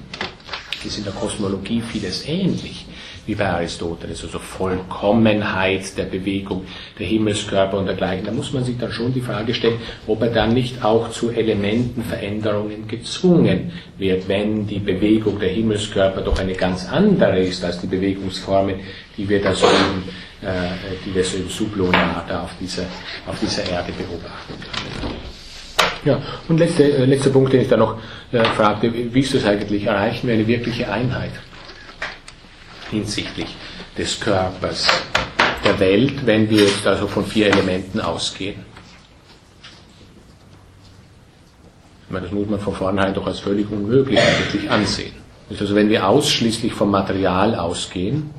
[0.86, 2.86] ist in der Kosmologie vieles ähnlich
[3.26, 6.64] wie bei Aristoteles, also Vollkommenheit der Bewegung
[6.98, 8.24] der Himmelskörper und dergleichen.
[8.24, 11.30] Da muss man sich dann schon die Frage stellen, ob er dann nicht auch zu
[11.30, 17.88] Elementenveränderungen gezwungen wird, wenn die Bewegung der Himmelskörper doch eine ganz andere ist als die
[17.88, 18.76] Bewegungsformen,
[19.16, 20.52] die wir da so im, äh,
[21.04, 22.84] die wir so im Sublunar da auf dieser,
[23.26, 25.35] auf dieser Erde beobachten können.
[26.06, 27.98] Ja, und letzte, äh, letzter Punkt, den ich da noch
[28.30, 29.86] äh, fragte, wie ist das eigentlich?
[29.86, 31.32] Erreichen wir eine wirkliche Einheit
[32.92, 33.48] hinsichtlich
[33.98, 34.86] des Körpers
[35.64, 38.64] der Welt, wenn wir jetzt also von vier Elementen ausgehen?
[42.04, 45.12] Ich meine, das muss man von vornherein doch als völlig unmöglich eigentlich ansehen.
[45.50, 48.30] Also wenn wir ausschließlich vom Material ausgehen,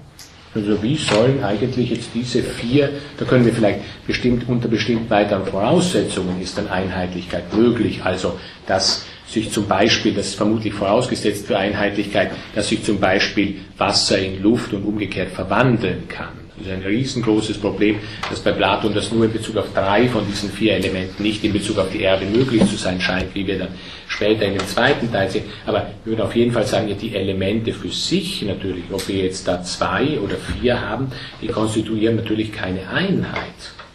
[0.57, 5.45] also wie sollen eigentlich jetzt diese vier, da können wir vielleicht bestimmt unter bestimmt weiteren
[5.45, 8.01] Voraussetzungen ist dann Einheitlichkeit möglich.
[8.03, 13.59] Also dass sich zum Beispiel, das ist vermutlich vorausgesetzt für Einheitlichkeit, dass sich zum Beispiel
[13.77, 16.47] Wasser in Luft und umgekehrt verwandeln kann.
[16.57, 17.97] Das ist ein riesengroßes Problem,
[18.29, 21.53] dass bei Platon das nur in Bezug auf drei von diesen vier Elementen, nicht in
[21.53, 23.67] Bezug auf die Erde möglich zu sein scheint, wie wir dann
[24.17, 25.45] später in dem zweiten Teil sehen.
[25.65, 29.47] Aber ich würde auf jeden Fall sagen, die Elemente für sich natürlich, ob wir jetzt
[29.47, 33.53] da zwei oder vier haben, die konstituieren natürlich keine Einheit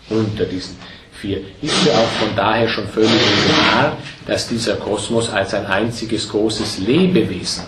[0.09, 0.77] unter diesen
[1.13, 1.41] vier.
[1.61, 3.11] Ist ja auch von daher schon völlig
[3.47, 7.65] klar, dass dieser Kosmos als ein einziges großes Lebewesen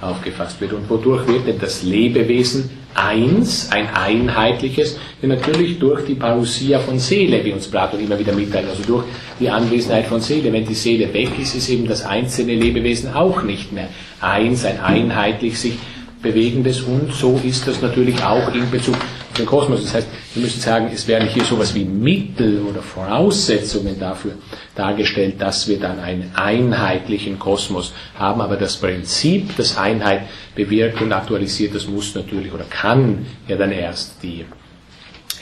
[0.00, 0.72] aufgefasst wird.
[0.72, 4.98] Und wodurch wird denn das Lebewesen eins, ein einheitliches?
[5.20, 9.04] Ja, natürlich durch die Parousia von Seele, wie uns Platon immer wieder mitteilt, also durch
[9.40, 10.52] die Anwesenheit von Seele.
[10.52, 13.88] Wenn die Seele weg ist, ist eben das einzelne Lebewesen auch nicht mehr
[14.20, 15.74] eins, ein einheitlich sich
[16.22, 18.96] bewegendes und so ist das natürlich auch in Bezug
[19.38, 19.82] den Kosmos.
[19.82, 24.32] Das heißt, wir müssen sagen, es werden hier sowas wie Mittel oder Voraussetzungen dafür
[24.74, 30.22] dargestellt, dass wir dann einen einheitlichen Kosmos haben, aber das Prinzip, das Einheit
[30.54, 34.44] bewirkt und aktualisiert, das muss natürlich oder kann ja dann erst die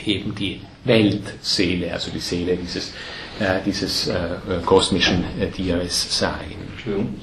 [0.05, 2.89] eben die Weltseele, also die Seele dieses,
[3.39, 4.15] äh, dieses äh,
[4.65, 6.55] kosmischen äh, Tieres sein.
[6.73, 7.15] Entschuldigung.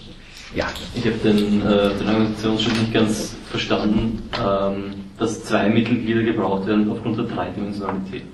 [0.54, 6.66] Ja, Ich habe den, äh, den Argumentationsschritt nicht ganz verstanden, ähm, dass zwei Mittelglieder gebraucht
[6.66, 8.24] werden aufgrund der Dreidimensionalität.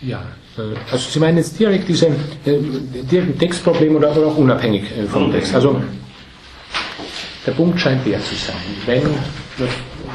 [0.00, 0.22] Ja,
[0.58, 2.12] äh, also Sie meinen jetzt direkt diese äh,
[2.44, 5.54] direkt ein Textproblem oder, oder auch unabhängig äh, vom Text.
[5.54, 5.80] Also
[7.46, 8.56] der Punkt scheint der zu sein,
[8.86, 9.02] wenn,
[9.56, 9.68] wir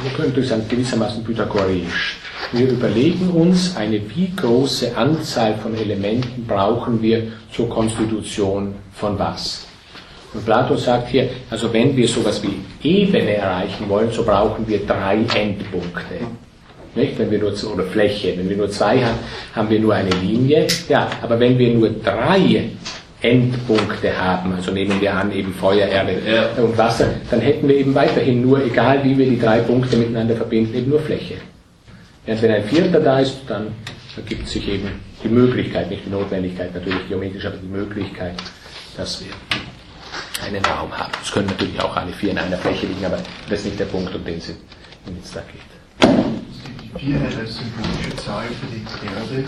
[0.04, 2.18] wir können durch sagen, gewissermaßen pythagoreisch,
[2.54, 9.68] wir überlegen uns, eine wie große Anzahl von Elementen brauchen wir zur Konstitution von was.
[10.34, 14.80] Und Plato sagt hier, also wenn wir sowas wie Ebene erreichen wollen, so brauchen wir
[14.86, 16.16] drei Endpunkte.
[16.96, 17.18] Nicht?
[17.20, 19.18] Wenn wir nur, oder Fläche, wenn wir nur zwei haben,
[19.56, 20.68] haben wir nur eine Linie.
[20.90, 22.70] Ja, aber wenn wir nur drei
[23.22, 26.64] Endpunkte haben, also nehmen wir an eben Feuer, Erde Ja.
[26.64, 30.36] und Wasser, dann hätten wir eben weiterhin nur, egal wie wir die drei Punkte miteinander
[30.36, 31.36] verbinden, eben nur Fläche.
[32.26, 33.68] Während wenn ein vierter da ist, dann
[34.16, 34.90] ergibt sich eben
[35.24, 38.34] die Möglichkeit, nicht die Notwendigkeit natürlich geometrisch, aber die Möglichkeit,
[38.98, 39.32] dass wir
[40.42, 41.12] einen Raum haben.
[41.22, 43.18] Es können natürlich auch alle vier in einer Fläche liegen, aber
[43.50, 45.62] das ist nicht der Punkt, um den es es da geht.
[46.84, 49.48] Die Vierheit als symbolische Zahl für die Erde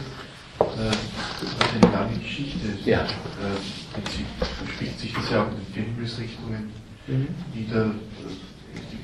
[0.60, 2.68] äh, hat eine lange Geschichte.
[2.86, 3.02] Ja.
[3.02, 6.72] Äh, spielt sich das ja auch in den vier Himmelsrichtungen
[7.54, 7.86] wieder.
[7.86, 7.90] Äh,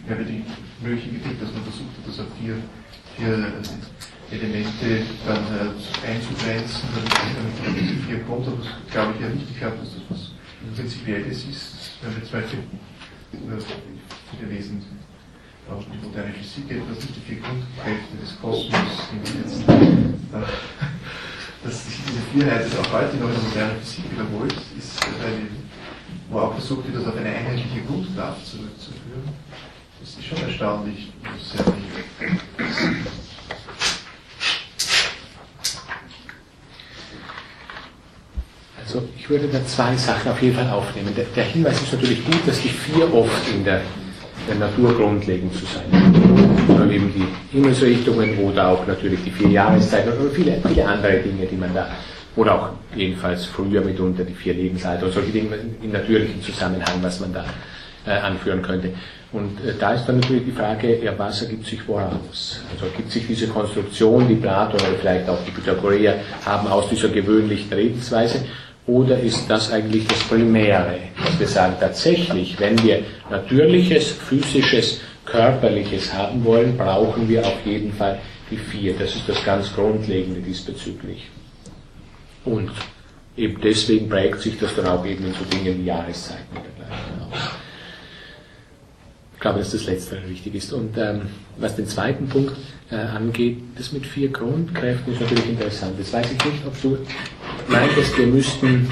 [0.05, 0.43] Ich habe die
[0.81, 2.55] Möglichkeit, dass man versucht hat, das auf vier,
[3.17, 8.47] vier äh, Elemente dann äh, einzugrenzen, damit man auf die vier kommt.
[8.47, 9.47] Aber das glaube ich ja nicht.
[9.51, 10.31] Ich glaube, dass das was
[10.75, 12.45] Prinzipielles ist, wenn wir zwei äh,
[14.31, 14.81] viele Wesen
[15.69, 20.43] auch die moderne Physik etwas nicht die vier Grundkräfte des Kosmos, die jetzt, äh,
[21.63, 25.47] dass sich diese Vierheit das auch heute noch in der modernen Physik wiederholt, ist eine,
[26.29, 29.29] wo auch versucht wird, das auf eine einheitliche Grundkraft zurückzuführen.
[29.99, 31.11] Das ist schon erstaunlich.
[31.37, 33.18] Sehr Also
[39.29, 41.13] ich würde da zwei Sachen auf jeden Fall aufnehmen.
[41.15, 43.81] Der, der Hinweis ist natürlich gut, dass die vier oft in der,
[44.47, 45.83] der Natur grundlegend zu sein
[46.67, 46.91] haben.
[46.91, 51.55] Eben die Himmelsrichtungen oder auch natürlich die vier Jahreszeiten oder viele, viele andere Dinge, die
[51.57, 51.89] man da,
[52.35, 57.19] oder auch jedenfalls früher mitunter die vier Lebensalter oder solche Dinge im natürlichen Zusammenhang, was
[57.19, 57.45] man da
[58.07, 58.93] äh, anführen könnte.
[59.31, 62.63] Und äh, da ist dann natürlich die Frage, ja, was ergibt sich woraus?
[62.73, 67.09] Also ergibt sich diese Konstruktion, die Platon oder vielleicht auch die Pythagoreer haben aus dieser
[67.09, 68.43] gewöhnlichen Redensweise,
[68.89, 76.11] oder ist das eigentlich das Primäre, dass wir sagen, tatsächlich, wenn wir natürliches, physisches, körperliches
[76.11, 78.95] haben wollen, brauchen wir auf jeden Fall die vier.
[78.97, 81.29] Das ist das ganz Grundlegende diesbezüglich.
[82.45, 82.71] Und
[83.37, 87.21] eben deswegen prägt sich das dann auch eben in so Dingen wie Jahreszeiten und dergleichen
[87.31, 87.49] aus.
[89.35, 90.73] Ich glaube, dass das Letztere wichtig ist.
[90.73, 91.21] Und ähm,
[91.57, 92.57] was den zweiten Punkt
[92.89, 95.93] äh, angeht, das mit vier Grundkräften ist natürlich interessant.
[95.97, 96.97] Jetzt weiß ich nicht, ob du
[97.69, 98.91] meintest, wir müssten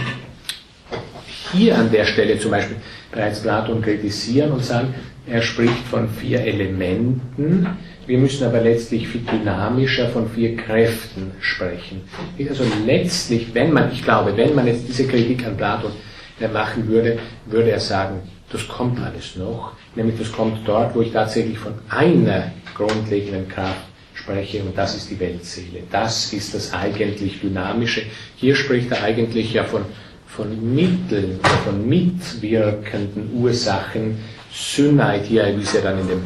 [1.51, 2.77] hier an der Stelle zum Beispiel
[3.11, 4.93] bereits Platon kritisieren und sagen,
[5.27, 7.67] er spricht von vier Elementen,
[8.05, 12.03] wir müssen aber letztlich viel dynamischer von vier Kräften sprechen.
[12.47, 15.91] Also letztlich, wenn man, ich glaube, wenn man jetzt diese Kritik an Platon
[16.39, 21.01] äh, machen würde, würde er sagen, das kommt alles noch, nämlich das kommt dort, wo
[21.01, 23.81] ich tatsächlich von einer grundlegenden Kraft
[24.27, 25.83] spreche und das ist die Weltseele.
[25.89, 28.03] Das ist das eigentlich Dynamische.
[28.35, 29.83] Hier spricht er eigentlich ja von,
[30.27, 34.17] von Mitteln, von mitwirkenden Ursachen,
[34.51, 36.21] Synheit hier, wie es ja dann in den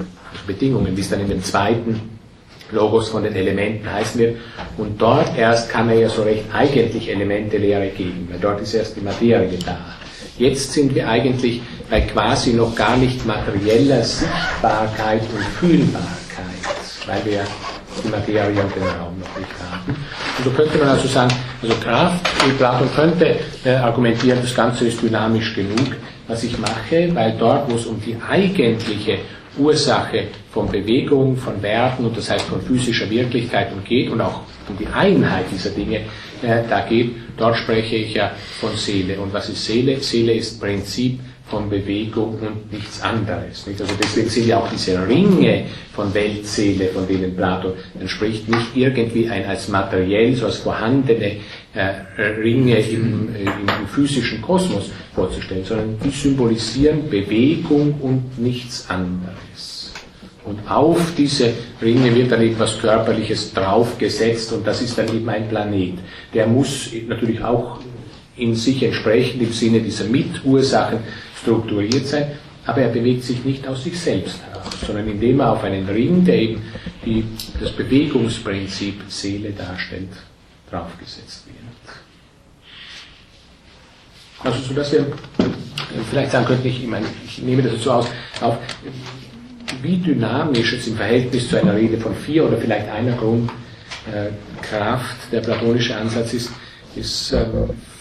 [0.47, 2.01] Bedingungen, wie es dann in dem zweiten
[2.71, 4.37] Logos von den Elementen heißen wird.
[4.77, 8.95] Und dort erst kann er ja so recht eigentlich Elementelehre geben, weil dort ist erst
[8.95, 9.77] die Materie da.
[10.37, 16.07] Jetzt sind wir eigentlich bei quasi noch gar nicht materieller Sichtbarkeit und Fühlbarkeit,
[17.05, 17.43] weil wir
[18.03, 19.95] die Materie und den Raum noch nicht haben.
[20.37, 22.23] Und so könnte man also sagen, also Kraft,
[22.57, 25.95] Platon könnte äh, argumentieren, das Ganze ist dynamisch genug,
[26.27, 29.19] was ich mache, weil dort, wo es um die eigentliche
[29.57, 34.77] Ursache von Bewegung, von Werten und das heißt von physischer Wirklichkeit geht und auch um
[34.77, 36.01] die Einheit dieser Dinge
[36.41, 39.19] äh, da geht, dort spreche ich ja von Seele.
[39.19, 39.99] Und was ist Seele?
[39.99, 41.19] Seele ist Prinzip
[41.51, 43.67] von Bewegung und nichts anderes.
[43.67, 43.81] Nicht?
[43.81, 48.75] Also deswegen sind ja auch diese Ringe von Weltseele, von denen Plato dann spricht, nicht
[48.75, 51.35] irgendwie ein als materiell, so als vorhandene
[51.73, 59.91] äh, Ringe im, äh, im, physischen Kosmos vorzustellen, sondern die symbolisieren Bewegung und nichts anderes.
[60.45, 65.49] Und auf diese Ringe wird dann etwas Körperliches draufgesetzt und das ist dann eben ein
[65.49, 65.99] Planet.
[66.33, 67.79] Der muss natürlich auch
[68.37, 70.99] in sich entsprechend im Sinne dieser Mitursachen
[71.41, 72.31] strukturiert sein,
[72.65, 76.23] aber er bewegt sich nicht aus sich selbst heraus, sondern indem er auf einen Ring,
[76.23, 76.61] der eben
[77.05, 77.23] die,
[77.59, 80.09] das Bewegungsprinzip Seele darstellt,
[80.69, 81.55] draufgesetzt wird.
[84.43, 85.05] Also so dass wir
[86.09, 88.07] vielleicht sagen könnten, ich, ich, meine, ich nehme das so aus,
[88.41, 88.57] auf,
[89.81, 93.53] wie dynamisch es im Verhältnis zu einer Rede von vier oder vielleicht einer Grundkraft
[94.11, 96.51] äh, der platonische Ansatz ist,
[96.95, 97.45] ist äh,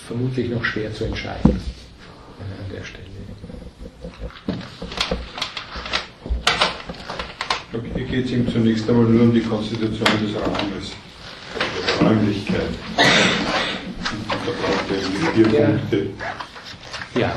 [0.07, 3.11] vermutlich noch schwer zu entscheiden äh, an der Stelle.
[7.72, 10.92] Hier geht es ihm zunächst einmal nur um die Konstitution des Raumes,
[12.00, 12.61] der Räumlichkeit.
[14.12, 15.66] Und da braucht er vier ja.
[15.66, 16.06] Punkte.
[17.14, 17.33] Ja.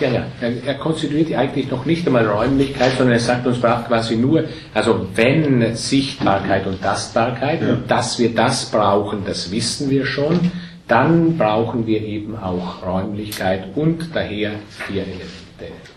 [0.00, 0.26] Ja, ja,
[0.66, 5.74] er konstituiert eigentlich noch nicht einmal Räumlichkeit, sondern er sagt uns quasi nur, also wenn
[5.74, 7.70] Sichtbarkeit und Tastbarkeit, ja.
[7.70, 10.52] und dass wir das brauchen, das wissen wir schon,
[10.86, 14.52] dann brauchen wir eben auch Räumlichkeit und daher
[14.86, 15.93] vier Elemente.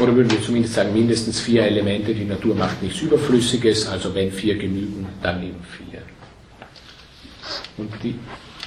[0.00, 4.32] Oder würden wir zumindest sagen, mindestens vier Elemente, die Natur macht nichts Überflüssiges, also wenn
[4.32, 6.02] vier genügen, dann eben vier.
[7.76, 8.18] Und die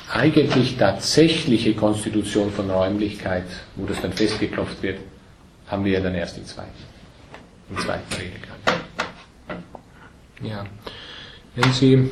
[0.10, 5.00] eigentlich tatsächliche Konstitution von Räumlichkeit, wo das dann festgeklopft wird,
[5.68, 6.70] haben wir ja dann erst im zweiten,
[7.70, 8.58] im zweiten Redegang.
[10.42, 10.66] Ja.
[11.56, 12.10] Wenn Sie,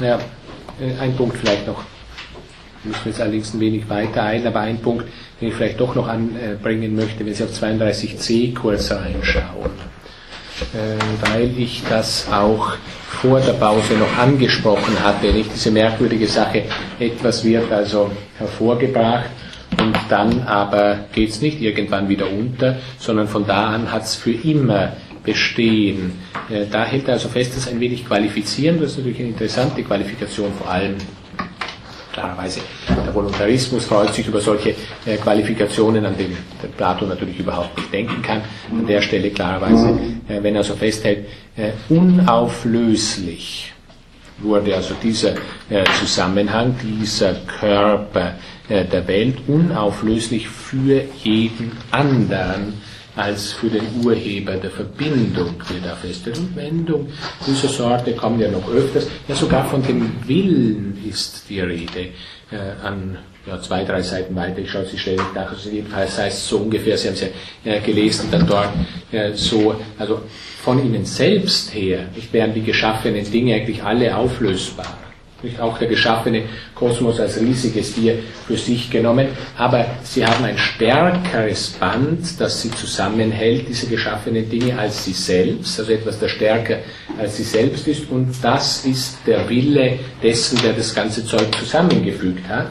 [0.00, 0.18] ja,
[0.80, 1.84] äh, ein Punkt vielleicht noch,
[2.82, 5.06] müssen wir jetzt allerdings ein wenig weiter ein, aber ein Punkt,
[5.40, 9.70] den ich vielleicht doch noch anbringen möchte, wenn Sie auf 32c kurz reinschauen,
[10.74, 12.72] äh, weil ich das auch
[13.08, 15.50] vor der Pause noch angesprochen hatte, nicht?
[15.54, 16.64] Diese merkwürdige Sache,
[16.98, 19.30] etwas wird also hervorgebracht
[19.78, 24.14] und dann aber geht es nicht irgendwann wieder unter, sondern von da an hat es
[24.14, 24.92] für immer
[25.24, 26.12] bestehen.
[26.50, 29.82] Äh, da hält er also fest, dass ein wenig qualifizieren, das ist natürlich eine interessante
[29.82, 30.96] Qualifikation, vor allem
[32.12, 34.70] klarerweise der Voluntarismus freut sich über solche
[35.06, 38.42] äh, Qualifikationen, an denen der Plato natürlich überhaupt nicht denken kann.
[38.70, 43.72] An der Stelle klarerweise, äh, wenn er so festhält, äh, unauflöslich
[44.42, 45.34] wurde also dieser
[45.98, 48.36] Zusammenhang, dieser Körper
[48.70, 52.72] der Welt unauflöslich für jeden anderen
[53.16, 56.38] als für den Urheber der Verbindung, wie da feststellt.
[56.38, 57.08] Und Wendung
[57.46, 59.08] dieser Sorte kommen ja noch öfters.
[59.28, 62.08] Ja, sogar von dem Willen ist die Rede
[62.50, 64.58] äh, an ja, zwei, drei Seiten weiter.
[64.58, 65.50] Ich schaue Sie schnell nach.
[65.50, 67.20] Also jedenfalls heißt es so ungefähr, Sie haben es
[67.64, 68.68] ja äh, gelesen, dann dort
[69.12, 70.22] äh, so, also
[70.62, 75.09] von Ihnen selbst her, wären die geschaffenen Dinge eigentlich alle auflösbar.
[75.42, 76.42] Nicht auch der geschaffene
[76.74, 82.70] Kosmos als riesiges Tier für sich genommen, aber sie haben ein stärkeres Band, das sie
[82.70, 86.78] zusammenhält, diese geschaffenen Dinge, als sie selbst, also etwas, das stärker
[87.18, 92.48] als sie selbst ist, und das ist der Wille dessen, der das ganze Zeug zusammengefügt
[92.48, 92.68] hat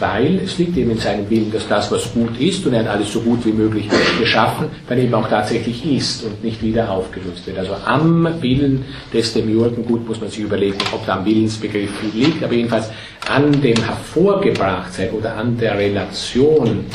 [0.00, 2.88] weil es liegt eben in seinem Willen, dass das, was gut ist, und er hat
[2.88, 7.46] alles so gut wie möglich geschaffen, dann eben auch tatsächlich ist und nicht wieder aufgelöst
[7.46, 7.58] wird.
[7.58, 12.42] Also am Willen des Demiurgen, gut muss man sich überlegen, ob da am Willensbegriff liegt,
[12.42, 12.90] aber jedenfalls
[13.30, 16.86] an dem Hervorgebrachtsein oder an der Relation,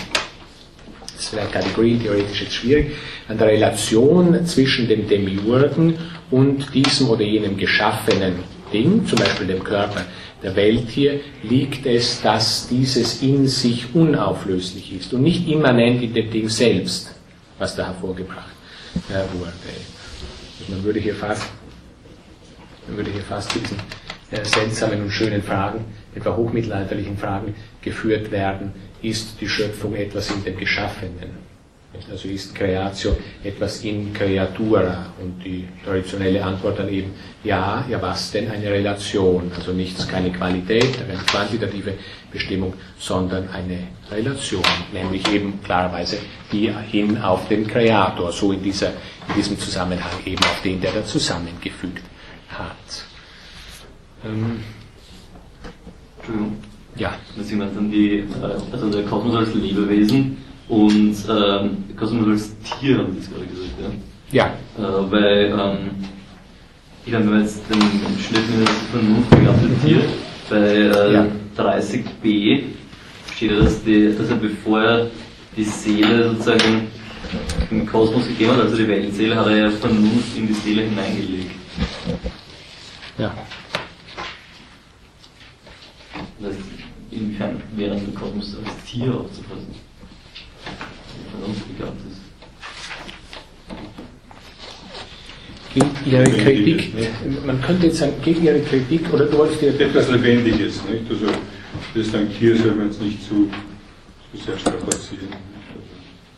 [1.14, 2.92] das ist vielleicht kategorientheoretisch jetzt schwierig,
[3.28, 5.96] an der Relation zwischen dem Demiurgen
[6.32, 10.06] und diesem oder jenem geschaffenen Ding, zum Beispiel dem Körper,
[10.44, 16.14] der Welt hier liegt es, dass dieses in sich unauflöslich ist und nicht immanent in
[16.14, 17.16] dem Ding selbst,
[17.58, 18.52] was da hervorgebracht
[19.10, 19.54] äh, wurde.
[20.68, 21.48] Man würde hier fast,
[22.88, 23.78] man würde hier fast diesen
[24.32, 25.86] äh, seltsamen und schönen Fragen,
[26.16, 31.45] etwa hochmittelalterlichen Fragen geführt werden, ist die Schöpfung etwas in dem Geschaffenen?
[32.10, 35.08] Also ist Creatio etwas in Creatura?
[35.22, 39.52] Und die traditionelle Antwort dann eben, ja, ja was denn eine Relation?
[39.56, 41.94] Also nichts, keine Qualität, keine quantitative
[42.32, 43.80] Bestimmung, sondern eine
[44.12, 46.18] Relation, nämlich eben klarerweise
[46.52, 48.90] die hin auf den Kreator, so in, dieser,
[49.30, 52.04] in diesem Zusammenhang eben auf den, der da zusammengefügt
[52.50, 53.06] hat.
[54.24, 54.60] Ähm,
[56.18, 56.58] Entschuldigung.
[56.98, 57.14] Ja.
[57.38, 58.26] Das sind dann die, äh,
[58.72, 60.38] also der Kosmos als Lebewesen
[60.68, 63.92] und ähm, Kosmos als Tier, haben Sie gerade gesagt, ja?
[64.32, 64.46] Ja.
[64.78, 65.92] Äh, weil, ähm,
[67.06, 67.82] ich glaube, wenn man jetzt den
[68.20, 70.04] Schnitt mit der Vernunft akzeptiert,
[70.50, 71.28] bei äh, ja.
[71.58, 72.64] 30b
[73.36, 75.12] steht ja, dass, die, dass er bevor er
[75.56, 76.88] die Seele sozusagen
[77.72, 81.52] im Kosmos gegeben hat, also die Weltseele, hat er ja Vernunft in die Seele hineingelegt.
[83.18, 83.34] Ja.
[86.40, 86.60] Das heißt,
[87.12, 89.76] inwiefern wäre der Kosmos als Tier aufzufassen?
[91.84, 92.22] Ist.
[95.74, 96.94] Gegen Ihre Kritik,
[97.46, 99.80] man könnte jetzt sagen, gegen Ihre Kritik, oder du wolltest dir.
[99.80, 101.04] Etwas Lebendiges, nicht?
[101.10, 101.26] Also,
[101.94, 103.50] das ist ein Tier, soll man es nicht zu,
[104.32, 105.28] zu sehr strapazieren.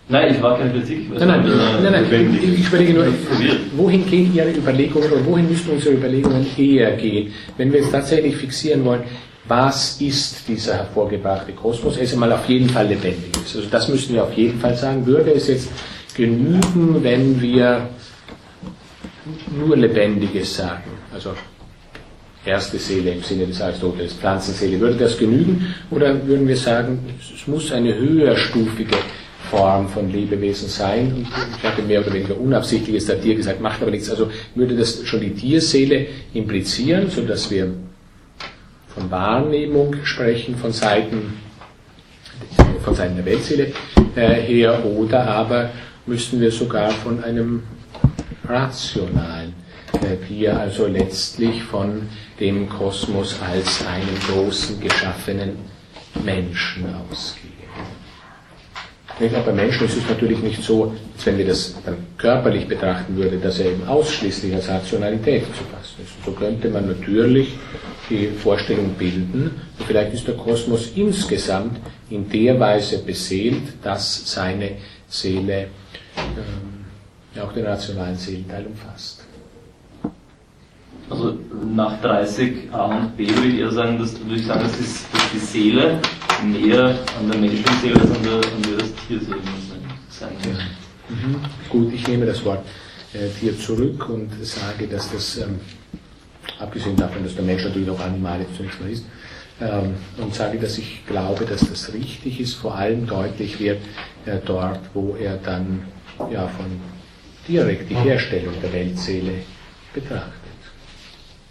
[0.10, 1.10] Nein, ich war keine Kritik.
[1.10, 2.40] Nein, nein, nein, nein, nein.
[2.42, 3.08] ich überlege nur,
[3.76, 8.38] wohin gehen Ihre Überlegungen oder wohin müssen unsere Überlegungen eher gehen, wenn wir jetzt tatsächlich
[8.38, 9.04] fixieren wollen,
[9.48, 11.98] was ist dieser hervorgebrachte Kosmos?
[11.98, 13.37] Er ist einmal auf jeden Fall lebendig.
[13.56, 15.06] Also das müssen wir auf jeden Fall sagen.
[15.06, 15.70] Würde es jetzt
[16.16, 17.90] genügen, wenn wir
[19.58, 20.92] nur Lebendiges sagen?
[21.14, 21.34] Also
[22.46, 24.80] erste Seele im Sinne des Aristoteles, Pflanzenseele.
[24.80, 25.74] Würde das genügen?
[25.92, 28.98] Oder würden wir sagen, es muss eine höherstufige
[29.50, 31.14] Form von Lebewesen sein.
[31.14, 31.28] Und
[31.58, 34.10] ich hatte mehr oder weniger unabsichtliches da Tier gesagt, macht aber nichts.
[34.10, 37.74] Also würde das schon die Tierseele implizieren, sodass wir
[38.88, 41.34] von Wahrnehmung sprechen, von Seiten,
[42.88, 43.74] von Seiten der Weltseele
[44.16, 45.72] äh, her, oder aber
[46.06, 47.64] müssten wir sogar von einem
[48.48, 49.54] rationalen
[49.92, 52.04] äh, hier also letztlich von
[52.40, 55.58] dem Kosmos als einem großen geschaffenen
[56.24, 57.57] Menschen ausgehen.
[59.20, 63.16] Aber bei Menschen ist es natürlich nicht so, als wenn wir das dann körperlich betrachten
[63.16, 66.14] würden, dass er eben ausschließlich als Rationalität zu fassen ist.
[66.24, 67.58] So könnte man natürlich
[68.10, 74.74] die Vorstellung bilden, vielleicht ist der Kosmos insgesamt in der Weise beseelt, dass seine
[75.10, 75.68] Seele
[76.16, 79.27] ähm, auch den rationalen Seelenteil umfasst.
[81.10, 81.38] Also
[81.74, 85.06] nach 30 A und B würde ich eher sagen, dass, würde ich sagen, dass, ist,
[85.14, 86.00] dass die Seele
[86.46, 89.38] näher an der Menschenseele als an der, an der Tierseele
[90.10, 90.58] sein wird.
[91.10, 91.36] Mhm.
[91.70, 92.66] Gut, ich nehme das Wort
[93.14, 95.60] äh, Tier zurück und sage, dass das, ähm,
[96.60, 99.06] abgesehen davon, dass der Mensch natürlich auch Animale zunächst mal ist,
[99.62, 103.80] ähm, und sage, dass ich glaube, dass das richtig ist, vor allem deutlich wird
[104.26, 105.84] äh, dort, wo er dann
[106.32, 106.66] ja, von
[107.48, 109.34] direkt die Herstellung der Weltseele
[109.94, 110.47] betrachtet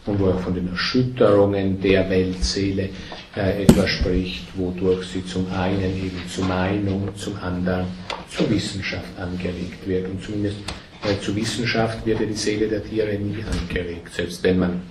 [0.07, 2.91] und wo er von den Erschütterungen der Weltseele
[3.37, 7.87] äh, etwas spricht, wodurch sie zum einen eben zur Meinung, zum anderen
[8.31, 10.09] zur Wissenschaft angeregt wird.
[10.09, 10.59] Und zumindest
[11.05, 14.83] äh, zur Wissenschaft wird ja die Seele der Tiere nie angeregt, selbst wenn man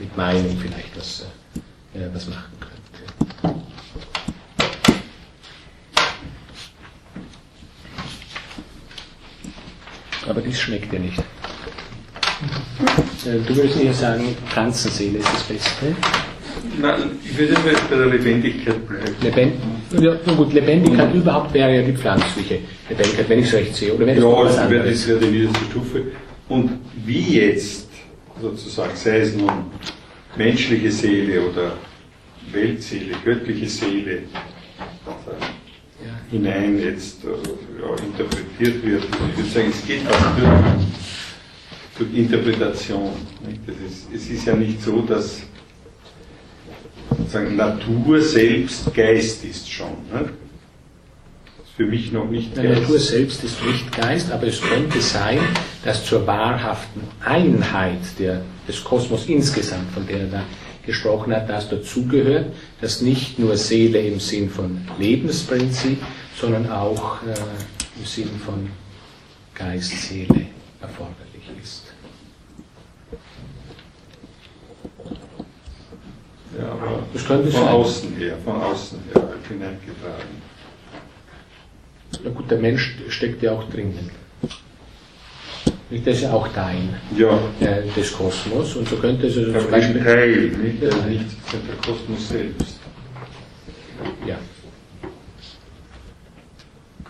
[0.00, 1.26] mit Meinung vielleicht was,
[1.94, 2.76] äh, äh was machen könnte.
[10.28, 11.22] Aber dies schmeckt ja nicht.
[13.24, 15.96] Äh, du würdest eher sagen, Pflanzenseele ist das Beste.
[16.80, 17.54] Nein, ich würde
[17.90, 19.14] bei der Lebendigkeit bleiben.
[19.22, 19.54] Lebend,
[20.00, 21.20] ja, gut, Lebendigkeit mhm.
[21.20, 22.58] überhaupt wäre ja die pflanzliche
[22.88, 23.94] Lebendigkeit, wenn ich es recht sehe.
[23.94, 26.02] Oder wenn ja, das wäre, das wäre die niederste Stufe.
[26.48, 26.70] Und
[27.04, 27.88] wie jetzt,
[28.40, 29.50] sozusagen, sei es nun
[30.36, 31.72] menschliche Seele oder
[32.52, 34.22] Weltseele, göttliche Seele,
[36.30, 39.04] hinein jetzt äh, ja, interpretiert wird.
[39.04, 40.85] Ich würde sagen, es geht auch durch
[41.98, 43.12] durch Interpretation.
[43.66, 45.42] Ist, es ist ja nicht so, dass
[47.28, 49.92] sagen, Natur selbst Geist ist schon.
[50.12, 50.30] Ne?
[51.76, 52.68] Für mich noch nicht Geist.
[52.68, 55.38] Die Natur selbst ist nicht Geist, aber es könnte sein,
[55.84, 60.44] dass zur wahrhaften Einheit der, des Kosmos insgesamt, von der er da
[60.84, 62.46] gesprochen hat, das dazugehört,
[62.80, 65.98] dass nicht nur Seele im Sinn von Lebensprinzip,
[66.40, 67.34] sondern auch äh,
[67.98, 68.70] im Sinn von
[69.54, 70.46] Geist, Seele
[70.80, 71.85] erforderlich ist.
[76.58, 77.74] Ja, aber das könnte von sein.
[77.74, 80.46] außen her, von außen her hineingetragen.
[82.24, 84.10] Na gut, der Mensch steckt ja auch drinnen.
[85.90, 87.38] Das ist ja auch Teil ja.
[87.60, 90.02] äh, des Kosmos und so könnte es also zum Beispiel.
[90.02, 92.80] Teil, nicht, also nicht der Kosmos selbst.
[94.26, 94.36] Ja.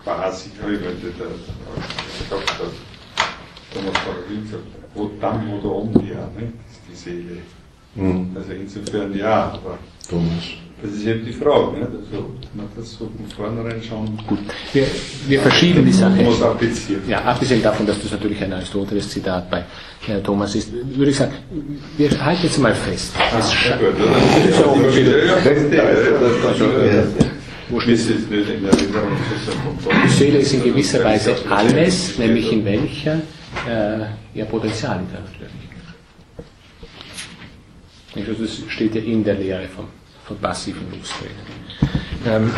[0.03, 0.21] Quasi.
[0.21, 1.27] weiß ich weil der, der,
[2.19, 6.53] ich glaube, der Thomas Parolin gesagt, wo dann oder um ja, ne?
[6.69, 7.37] ist die Seele.
[7.97, 8.31] Mhm.
[8.35, 9.77] Also insofern ja, aber
[10.07, 10.43] Thomas.
[10.81, 11.79] das ist eben die Frage.
[11.79, 11.87] Ne?
[11.87, 14.39] Also, man das so von vornherein schon Gut,
[14.73, 14.85] wir,
[15.27, 16.21] wir verschieben die Sache.
[16.21, 17.01] muss applizieren.
[17.07, 19.65] Ja, abgesehen davon, dass das natürlich ein Aristoteles-Zitat bei
[20.07, 21.33] äh, Thomas ist, würde ich sagen,
[21.97, 23.13] wir halten jetzt mal fest.
[23.37, 23.95] Es Ja, gut.
[27.69, 28.13] Wo steht es von
[30.05, 33.15] die Seele ist in gewisser Weise alles, nämlich in welcher
[33.67, 35.66] äh, ihr Potenzial Natürlichkeit.
[38.17, 38.29] Nicht?
[38.29, 39.85] Also das steht ja in der Lehre vom,
[40.25, 41.35] vom passiven Lostreten.
[42.25, 42.51] Ähm,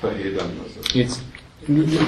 [0.00, 0.50] Verhedern.
[0.62, 0.98] Also.
[0.98, 1.22] Jetzt,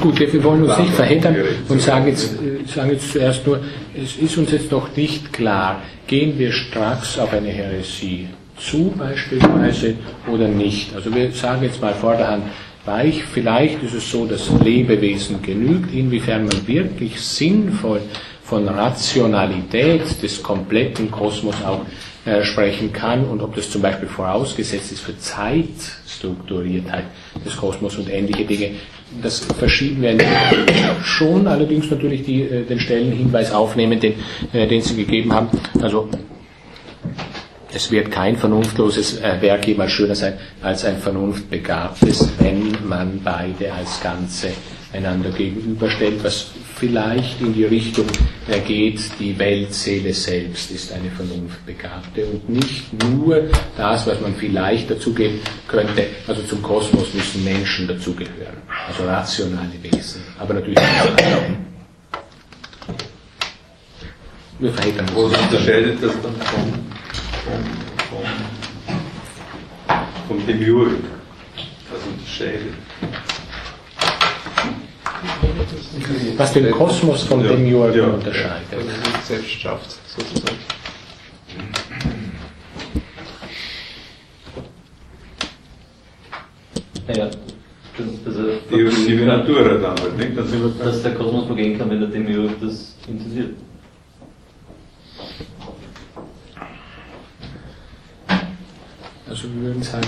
[0.01, 1.37] gut, wir wollen uns nicht verhindern
[1.69, 3.61] und sagen jetzt, äh, sagen jetzt zuerst nur,
[3.95, 9.95] es ist uns jetzt noch nicht klar, gehen wir straks auf eine Häresie zu beispielsweise
[10.31, 10.95] oder nicht.
[10.95, 12.45] Also wir sagen jetzt mal vorderhand
[12.85, 18.01] weich, vielleicht ist es so, dass Lebewesen genügt, inwiefern man wirklich sinnvoll
[18.43, 21.83] von Rationalität des kompletten Kosmos auch
[22.27, 27.05] äh, sprechen kann und ob das zum Beispiel vorausgesetzt ist für Zeitstrukturiertheit
[27.47, 28.73] des Kosmos und ähnliche Dinge.
[29.23, 30.19] Das verschieben wir
[31.03, 34.15] schon, allerdings natürlich die, äh, den Stellenhinweis aufnehmen, den,
[34.53, 35.49] äh, den Sie gegeben haben.
[35.81, 36.11] Also
[37.73, 43.99] es wird kein vernunftloses Werk jemals schöner sein als ein vernunftbegabtes, wenn man beide als
[44.03, 44.49] Ganze
[44.93, 46.51] einander gegenüberstellt, was
[46.81, 48.07] vielleicht in die Richtung
[48.67, 55.41] geht, die Weltseele selbst ist eine vernunftbegabte und nicht nur das, was man vielleicht dazugeben
[55.69, 58.57] könnte, also zum Kosmos müssen Menschen dazugehören,
[58.89, 61.59] also rationale Wesen, aber natürlich nicht alle.
[64.59, 65.17] Wir verhindern das.
[65.17, 66.73] unterscheidet das dann vom,
[67.45, 67.63] vom,
[68.09, 68.25] vom,
[70.29, 70.93] vom Demiurg?
[71.91, 72.75] Was unterscheidet?
[76.37, 78.07] Was den Kosmos vom Ja, Demiurgen ja.
[78.07, 78.67] unterscheidet.
[78.73, 80.57] Er nicht selbst schafft, sozusagen.
[87.09, 87.29] Naja,
[87.97, 89.47] das, also, Die, die dann
[90.01, 90.39] halt, nicht?
[90.39, 93.55] Also, dass der Kosmos vergehen kann, wenn der Demiurg das interessiert.
[99.29, 100.07] Also wir würden sagen,